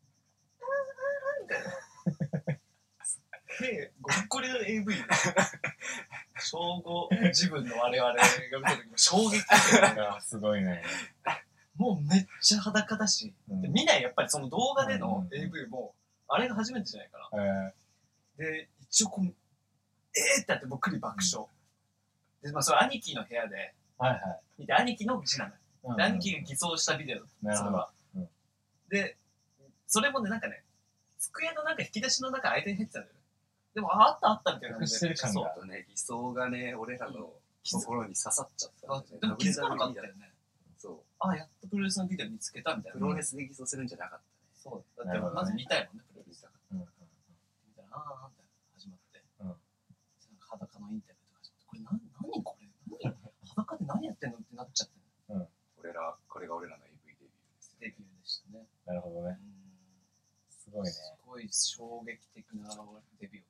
[0.60, 1.62] あーみたい
[2.46, 2.58] な。
[3.60, 5.02] で、ごっこりの AV で、
[6.40, 8.22] 小5自分の我々が
[8.58, 10.82] 見た時も衝撃的であすごいね。
[11.76, 13.62] もうめっちゃ裸だし、うん。
[13.62, 15.34] で見ないやっぱりその動画でのうんうんうん。
[15.34, 15.94] AV も、
[16.28, 17.72] あれが初めてじゃないかな。
[18.38, 21.48] えで、一応こう、えーってやって僕に爆笑。
[22.42, 24.40] で、まあそれ兄貴の部屋でーはいはい。
[24.58, 25.56] 見て、兄貴の字なのよ。
[25.84, 27.90] うんで兄貴が偽装したビデオだそれは。
[28.14, 28.28] うん。
[28.88, 29.16] で、
[29.86, 30.62] それもね、なんかね、
[31.18, 33.14] 机のなんか引き出しの中間に入ってたんだよ。
[33.14, 33.20] ね。
[33.74, 35.16] でも、ああったあったみたいな感じで。
[35.16, 37.32] そうちょっとね、理想がね、俺らの
[37.64, 38.72] 心に刺さっちゃっ
[39.06, 39.18] たね。
[39.20, 40.32] でも気づかなかったよね。
[40.78, 41.00] そう。
[41.20, 42.98] あ、やっとプロレスのビデオ見つけたみたいな。
[42.98, 44.24] プロレスで偽装するんじゃなかったね。
[44.54, 45.04] そう。
[45.06, 46.76] だってまず見たいもんね、プロレスだから。
[46.76, 46.86] うんうん
[47.66, 49.22] みたいな、あーみたいな始まって。
[49.40, 49.60] うんなんか
[50.50, 52.68] 裸のインタビューとか始まって、これな、何これ？
[53.00, 53.14] 何
[53.56, 55.48] 裸で何やってんのってなっちゃって、
[55.80, 58.66] 俺ら、これが俺らの AV デビューですよデビューでしたね。
[58.86, 59.62] なるほどねうん
[60.50, 62.68] すごいねすごい衝撃的な
[63.20, 63.44] デビュー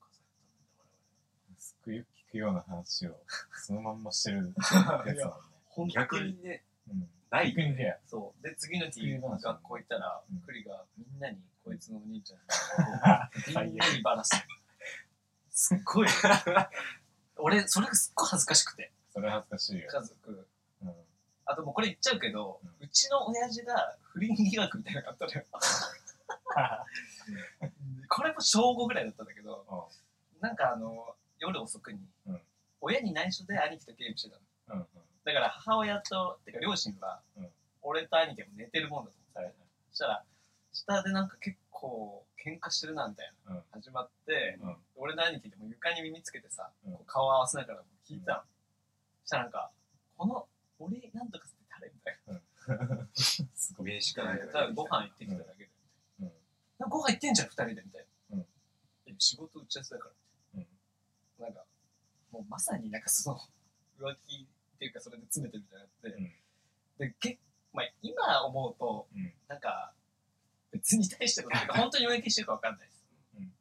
[1.83, 3.17] で、すっごいよく聞くような話を
[3.65, 5.89] そのまんましてるやつだもんね我々。
[5.93, 8.43] 逆にね、うんない逆にねそう。
[8.43, 12.41] で、次の日、学校行ったらうん、クリがみんなにこいつのお兄ちゃん、
[13.67, 14.33] みんなにバラす。
[15.51, 16.09] すっごい。
[17.37, 20.47] 俺、それがすっごい恥ずかしくて、それ恥ずかしいよ家族。
[20.83, 20.95] うん
[21.45, 25.45] あともうこれ言っちゃうけど、ううちの親父が不倫疑惑みたいなのがあったのよ。
[28.09, 29.91] これも小5ぐらいだったんだけど、
[30.41, 32.41] なんかあの、夜遅くにうん、
[32.81, 34.43] 親に内緒で兄貴とゲームしてたの。
[34.69, 34.87] うんうん。
[35.25, 37.49] だから母親と、てか両親はうん、
[37.83, 39.55] 俺と兄貴も寝てるもんだと思ってはい
[39.91, 40.25] そしたら、
[40.73, 43.63] 下でなんか結構喧嘩してるなみたいな、うん。
[43.73, 44.77] 始まって、うん。
[44.95, 46.97] 俺の兄貴でも床に耳つけてさ、うん。
[47.07, 48.39] 顔合わせながら聞いたの。
[49.25, 49.71] そしたらなんか、
[50.17, 50.47] この
[50.79, 52.19] 俺なんとかって誰みたい
[53.15, 53.87] すごい。
[53.87, 54.39] 名刺かな。
[54.39, 55.71] なんかただご飯行ってきただけで。
[56.21, 56.33] うん。
[56.89, 58.13] ご飯行ってんじゃん、二人でみたいな。
[59.19, 60.15] 仕事打ち合わせだから。
[61.43, 61.65] うんなんか、
[62.31, 63.41] もうまさになんかその、
[63.99, 67.09] 浮気っていうかそれで詰めてるみたいになって、うん。
[67.11, 67.39] で、け
[67.73, 69.35] まあ、今思うと、うん。
[69.49, 69.95] なんか、
[70.71, 73.05] 別に対してもなんか 本当に浮気してるかわかんないです。
[73.35, 73.49] うん。
[73.49, 73.55] で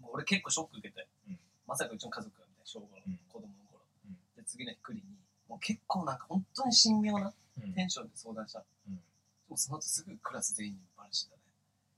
[0.00, 1.40] も俺結構ショック受けて、うん。
[1.66, 3.18] まさかうちの家族がみたいな小5のうん。
[3.28, 4.18] 子供の頃、うん。
[4.36, 5.18] で次の日来りに
[5.48, 7.74] もう結構なんか本当に神妙なうん。
[7.74, 8.60] テンションで相談した。
[8.60, 8.96] の、うん。
[8.96, 9.02] で
[9.48, 11.42] もその後すぐクラス全員にバラしてたね。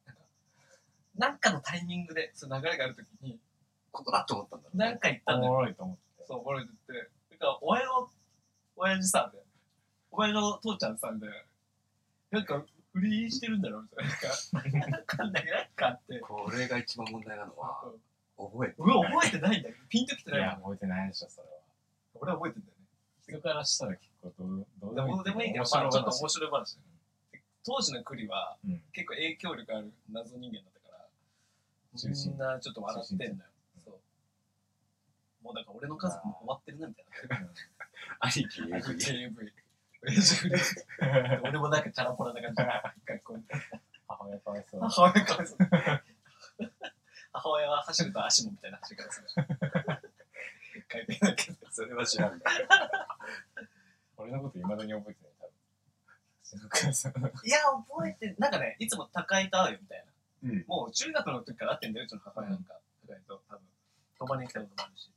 [0.06, 0.22] なんか
[1.14, 3.38] なんかのタイミングでその流れがある時に
[3.96, 6.24] ことだと思ったんだろうねなんか言ったおんだよもろいと思って。
[6.28, 8.10] そう、俺言って、だから、お前の、
[8.76, 9.52] 親父さ、みたいな。
[10.10, 12.38] お前の父ちゃんさ、みたいな。
[12.38, 14.12] なんか、不倫してるんだろみたいな。
[14.12, 15.32] なんか、なんか、なん
[15.74, 16.20] かあって。
[16.24, 18.00] これが一番問題なのはう
[18.50, 19.74] 覚えてわ、覚えてないんだよ。
[19.88, 20.72] ピンときていや、ないもん。
[20.72, 21.54] 覚えてないでしょ、それは。
[22.14, 22.86] 俺は覚えてんだよね。
[23.28, 26.78] 人からしたら結構どうどうでも、でもいいけど、面まあ、ちょっと話面白い話
[27.64, 28.82] 当時の栗は、うん。
[28.92, 31.08] 結構影響力ある謎人間だったから、
[31.98, 33.50] 中心みんなちょっと笑ってんだよ
[35.46, 37.46] もうだから俺の家族も終わってるなみたいな。
[38.18, 39.52] 兄貴 AV
[41.42, 43.44] 俺もなんかチャラポラな感じで学校に。
[44.08, 44.80] 母親かわいそう。
[44.80, 45.58] 母親かわいそう。
[47.32, 49.34] 母親は走ると足もみたいな走り方するし。
[50.90, 51.20] 書いて。
[51.70, 52.40] それは知らん
[54.16, 55.32] 俺のこと未だに覚えてない、
[57.44, 60.04] いや、覚えて、なんかね、いつも高井と会うよみたい
[60.42, 60.50] な。
[60.50, 60.64] うん。
[60.66, 62.80] もう中学の時から会ってんだよ、うちの母親なんか。
[63.06, 63.60] 高井と、多分。
[64.18, 65.10] 泊まりに来たこともあるし。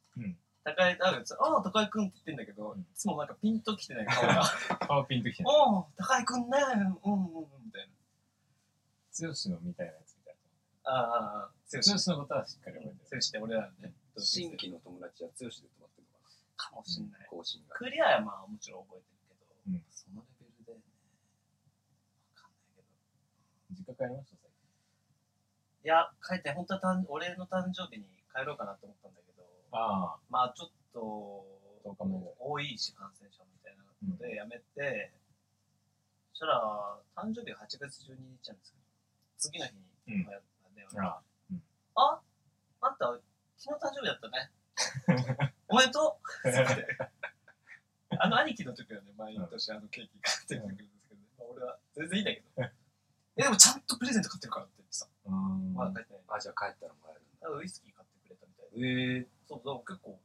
[0.79, 4.43] うん高井と会うやつ、ああ、高井くんって言ってんだけど、うんいつもなんかピンときてない顔が。
[4.87, 5.55] 顔ピンときてない。
[5.55, 7.89] おお、高井くんね、うんうんうん、みたい
[9.19, 10.35] 剛のみたいなやつみたい
[10.85, 10.91] な。
[10.91, 11.51] ああ、ああ。
[11.71, 11.77] 剛
[12.13, 13.05] のことはしっかり覚えてる。
[13.09, 16.19] 強しって俺らのね、新規の友達は剛で泊まってるの
[16.55, 17.27] かかもしんないな。
[17.27, 20.79] 更新がクリアはまあもちろん覚えてるけど、うんそのレベルでね、
[22.35, 22.87] わかんないけど。
[23.71, 24.49] 実家帰りました、最
[25.83, 29.28] いや、帰って、本当はたん俺の誕生日に帰ろうかなと思ったんだけど、近。
[29.71, 30.17] ああ。
[30.29, 31.45] まあちょっと、
[31.85, 35.11] 10日目ぐらい多いし、感染者みたいなので、やめて、
[36.33, 38.83] そしたら、誕生日が8月12日なんですけど、
[39.37, 40.43] 次の日にうん母親が
[40.75, 41.21] 電話あ
[41.95, 42.21] あ
[42.81, 43.19] あんた、
[43.57, 44.51] 昨日誕生日だったね。
[45.67, 46.49] おめでとう
[48.17, 52.47] あの兄貴の時はね、毎年あのケーキ買ってくれるんですけど、ねまあ、俺は全然いいんだけど。
[53.35, 55.07] え、でもちゃんとプレゼント買ってるからって言ってさ。
[55.25, 56.23] まだ帰ってない。
[56.27, 57.93] あじゃあ帰ったらもらえるウイスキー
[58.75, 60.19] ええそうそう、結構、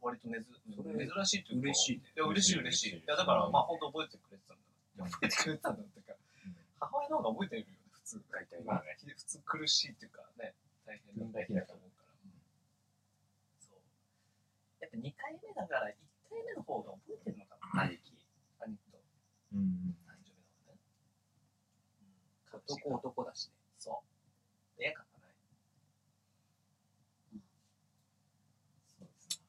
[0.00, 0.46] 割とねず
[0.76, 1.68] それ珍しいというか。
[1.68, 2.96] 嬉しいねいや、嬉しい嬉しい。
[2.96, 6.14] いや、だからまあ本当覚えてくれてたんだ覚えてくれてたんだってか、
[6.80, 8.22] 母親の方が覚えてるよね、普通。
[8.30, 8.96] 大体まあね。
[9.00, 10.54] 普通苦しいっていうかね、
[10.84, 12.12] 大変だったと思うから。
[12.22, 12.32] うん
[13.58, 13.80] そう。
[14.80, 15.94] やっぱ2回目だから、1
[16.28, 18.12] 回目の方が覚えてるのかな、兄貴。
[18.60, 18.98] 兄貴と
[19.54, 19.96] うん。
[20.06, 20.78] 誕生日の方ね。
[22.52, 22.60] うん。
[22.60, 24.02] 男男だしねそ
[24.78, 24.82] う。
[24.82, 25.30] ええかったない。
[28.98, 29.42] そうです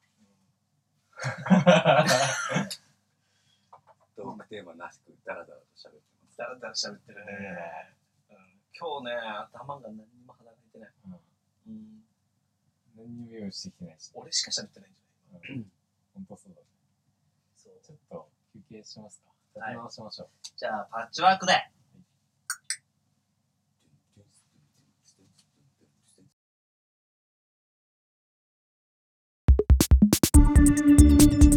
[4.16, 7.94] トークテーマなしくダラダラと喋ってますだらだら喋ってるね。
[8.30, 8.38] うん。
[8.74, 9.16] 今日ね、
[9.54, 10.90] 頭が何にも働いてない。
[11.06, 11.14] うん
[11.68, 12.04] うん。
[12.96, 14.12] 何にも用意してきてないし。
[14.14, 15.58] 俺しか喋ってないんじゃない？
[15.58, 15.66] 今
[16.16, 16.68] 本当そうだね。
[17.58, 17.74] そう。
[17.86, 19.30] ちょっと休憩しますか。
[19.30, 20.30] はい立て直しましょう。
[20.56, 21.54] じゃあ、パッチワークで。
[30.48, 30.56] はい。
[30.56, 31.57] あれなんか、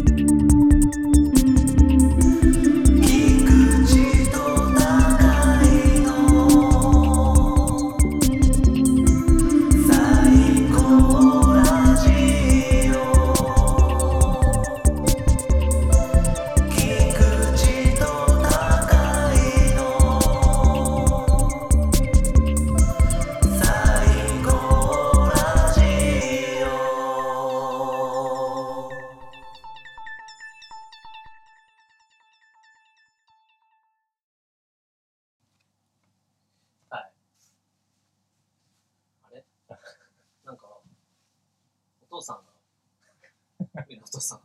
[42.21, 44.39] 父さんが、みんなお父さん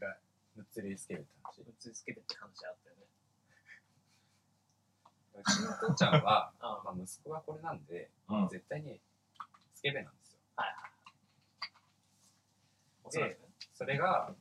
[0.00, 0.16] が、
[0.56, 1.62] むっつりつけるって話。
[1.62, 3.02] ぶつつけてって話あったよね。
[5.34, 9.00] うちの父ちゃんは、あ まあ、息子がこれなんで、うん絶対に
[9.74, 10.38] スケベなんですよ
[13.04, 13.48] おそらくね。
[13.74, 14.34] それが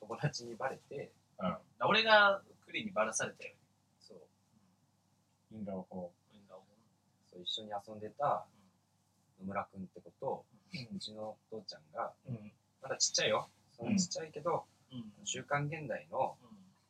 [0.00, 1.58] 友達にバレてうん。
[1.80, 3.54] 俺がクリにバラされたよ。
[4.00, 4.20] そう。
[5.52, 6.68] 因果をこみんな思う
[7.30, 8.46] そう一緒に遊んでた
[9.38, 10.57] 野村君って子と、う
[10.98, 12.52] ちの父ちゃんがうん。
[12.82, 13.48] まだちっちゃいよ
[13.98, 15.04] ちっちゃいけど、うん。
[15.24, 16.36] 週刊現代の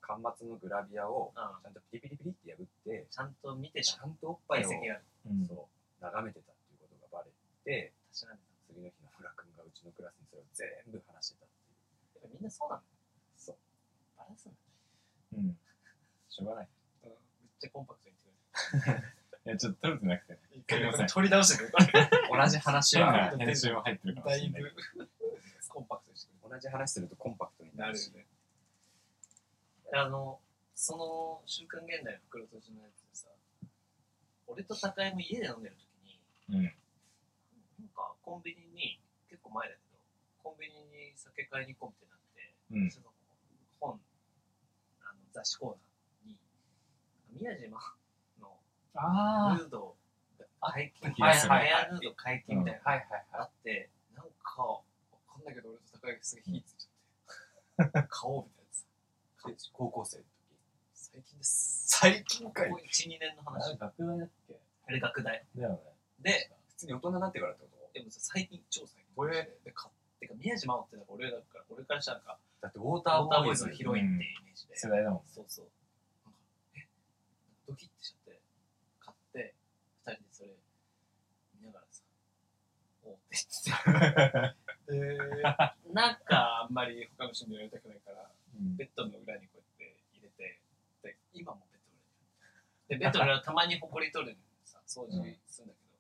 [0.01, 4.69] 巻末のグラビアをうんちゃんとピリピリピリって破ってちゃんと見てしちゃんとおっぱいを。
[4.69, 5.67] そう
[6.01, 7.31] 眺めてたっていうことがバレ
[7.65, 7.93] て。
[8.13, 8.27] 次
[8.83, 12.85] の日野村君がうちのクラスにそれを全部話してたっていうやっぱみんなそうなんだ。
[13.37, 13.57] そう
[14.17, 14.59] バラすんだ
[15.37, 15.59] うん。
[16.29, 16.69] しょうがない。
[17.05, 17.11] ね。
[17.11, 17.15] めっ
[17.59, 19.15] ちゃコンパクトに言ってくれる。
[19.51, 20.39] や、ちょっと撮れてなくて
[21.09, 21.65] 取り直して。
[22.31, 24.63] 同じ話変はな編集も入ってるかもだいしれない。
[24.63, 24.71] ぶ、
[25.69, 27.77] コンパクトにしてく同じ話するとコンパクトにれ。
[27.77, 28.27] なるなるね。
[29.93, 30.41] あの、
[30.75, 33.29] その、週刊現代の袋とじのやつでさ、
[34.47, 36.21] 俺と高井も家で飲んでる時に、
[36.51, 36.63] うん。
[36.65, 36.73] なん
[37.95, 39.99] かコンビニに、結構前だけど、
[40.43, 40.75] コンビニ
[41.09, 43.07] に酒買いに行こうってなって、うんその
[43.81, 44.01] 本、
[45.01, 46.39] あの雑誌コーナーに、
[47.41, 47.79] 宮島
[49.57, 49.97] ヌード
[50.39, 54.81] が解禁、はいはい、ヘアヌード解禁みたいなのはいはいがあはって、なんか、わ
[55.29, 58.87] かんないけど俺と高井がすげえ火ついちゃって、 買おうみたいなさ。
[59.51, 60.25] い高校生の
[60.95, 61.85] 最近です。
[61.89, 63.77] 最近かいここ1、2年の話。
[63.77, 64.61] 学大だっけ？
[64.87, 65.47] あれ学大。
[65.57, 65.79] だよね。
[66.21, 67.93] で、普通に大人になってからってこと？
[67.93, 69.61] でもさ、最近、超最近で。
[69.65, 74.77] で、買ってか、宮島ってなんか俺だから、俺からしたらだってウォーウターボーイズのヒロインっていうイメージで。
[74.77, 75.29] 世代だもん。
[75.29, 75.67] そうそう。
[76.25, 76.39] なんか、
[76.75, 76.89] え？
[77.67, 78.18] ドキッてしちゃって、買って、二
[80.15, 80.51] 人でそれ、
[81.55, 82.03] 見ながらさ、
[83.05, 84.69] おうって言って。
[84.89, 85.43] で、
[85.93, 90.61] なんかあんまり他の人に言われたくないから、うんベッドの裏にこうやって入れて、
[91.03, 92.99] で、今もベッドの裏に。
[92.99, 95.99] で、ベッドの裏たまに埃取るのさ、掃除するんだけど、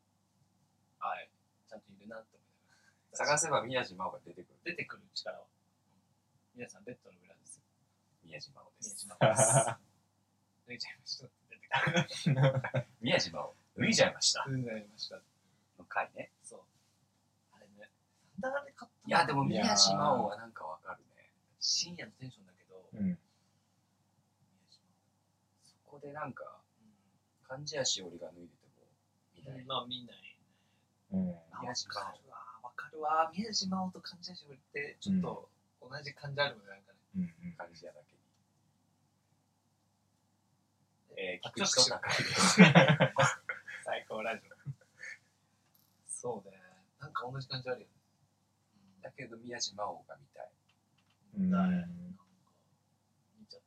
[0.98, 1.30] はい、
[1.68, 3.36] ちゃんといるなって思いながら。
[3.36, 5.46] 探せば宮島が出てくる出てくる力は。
[6.54, 7.62] 皆さん、ベッドの裏です。
[8.24, 9.88] 宮島をです宮島です。
[10.66, 12.86] 脱いじゃいました。
[13.00, 15.16] 宮島を脱いじゃいました脱いじゃいました。
[15.78, 16.60] の回ねそう。
[17.54, 17.88] あれね、
[18.40, 19.08] なんであれ買ったの？
[19.08, 23.18] いやでも宮島をはなんかわかるね深夜のテンションだけど、うん。
[25.64, 28.74] そこでなんかう貫地谷しおりが脱いでても
[29.36, 30.36] みたいん、なまあ見ないね。
[31.12, 31.30] うん。
[31.52, 33.30] あ宮島わかるわ、わかるわ。
[33.32, 35.48] 宮島をと感じやしおりって、ちょっと
[35.80, 36.98] 同じ感じあるもんね、なんかね。
[37.16, 37.22] うん。
[37.22, 37.52] うん。
[37.56, 38.18] 貫地谷だけに
[41.20, 42.62] えー、あ聞く人高いです
[43.84, 44.54] 最高ラジオ。
[46.06, 46.56] そうね。
[47.00, 47.92] なんか同じ感じあるよね。
[49.02, 50.50] だけど宮島王が見たい
[51.50, 51.88] なんか、
[53.40, 53.60] 見ちゃっ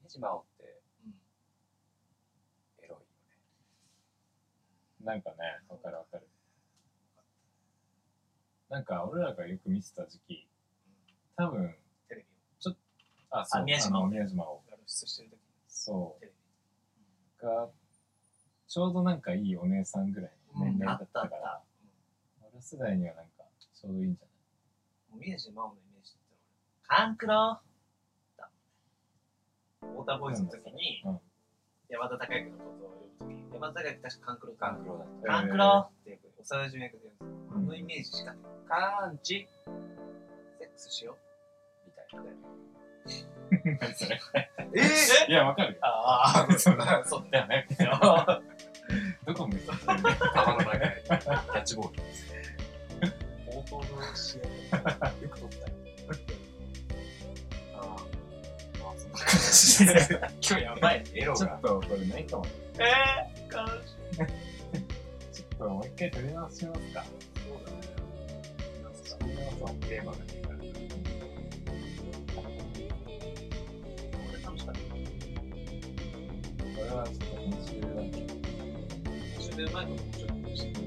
[0.00, 0.82] 宮島王って。
[2.82, 3.06] エロいよね
[5.04, 5.36] なんかね、
[5.68, 6.26] わかるわかる。
[8.70, 10.48] なんか、俺らがよく見てた時期、
[11.36, 11.76] 多分、
[12.08, 12.76] テレビ
[13.30, 14.54] あ、そう、宮島をあの宮島を。
[14.56, 16.32] を露出してる時にそテレ
[17.40, 17.46] う。
[17.46, 17.70] が、
[18.66, 20.72] ちょうどなんかいいお姉さんぐらいのビ。
[20.72, 21.04] 年齢だあった。
[21.04, 21.62] ったたから、
[22.52, 24.31] 俺世代にはなんか、ちょうどいいんじゃもう
[25.18, 26.36] 宮島のイメージって
[26.86, 27.60] カンクロ
[28.36, 28.50] だ。
[29.82, 31.20] ウォーターボーイズの時に、うん
[31.88, 32.88] 山田孝之のことを
[33.20, 37.28] 呼ぶ時に、山田孝之確かカンクロガンクロだっカンクロってよく幼馴染役で言うんですよ。
[37.28, 38.36] うんあのイメージしかない。
[38.66, 39.46] たカンチ
[40.58, 41.18] セックスしよ
[41.84, 42.22] みたいな。
[43.78, 44.20] 何それう。
[44.74, 45.30] え？
[45.30, 45.78] いや、わかるよ。
[45.82, 47.04] ああ、 そうだ。
[47.04, 47.68] そうだよね。
[49.26, 51.18] どこ向いてる玉の中でキャ
[51.52, 52.02] ッチボール
[53.70, 54.42] 冒頭の試合
[55.22, 55.64] よく撮ったよ。
[57.74, 57.98] ああ
[58.96, 59.90] そんな感じで
[60.40, 61.04] 今日やばい。
[61.14, 62.46] エロがちょっとこれないかも。
[62.78, 63.94] えー、悲しい。
[65.32, 67.04] ちょっともう一回撮り直しますか。
[67.04, 67.10] そ
[67.54, 67.78] うだね。
[68.82, 69.76] なんすか撮り直そう。
[69.88, 70.58] テーマが出るから
[74.28, 74.80] 俺楽しかった。
[74.82, 74.86] こ
[76.82, 77.98] れはちょっと編集だけど。
[79.38, 80.72] 一緒でうまいこと面白かったし。
[80.72, 80.84] じゃあ、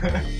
[0.00, 0.39] @웃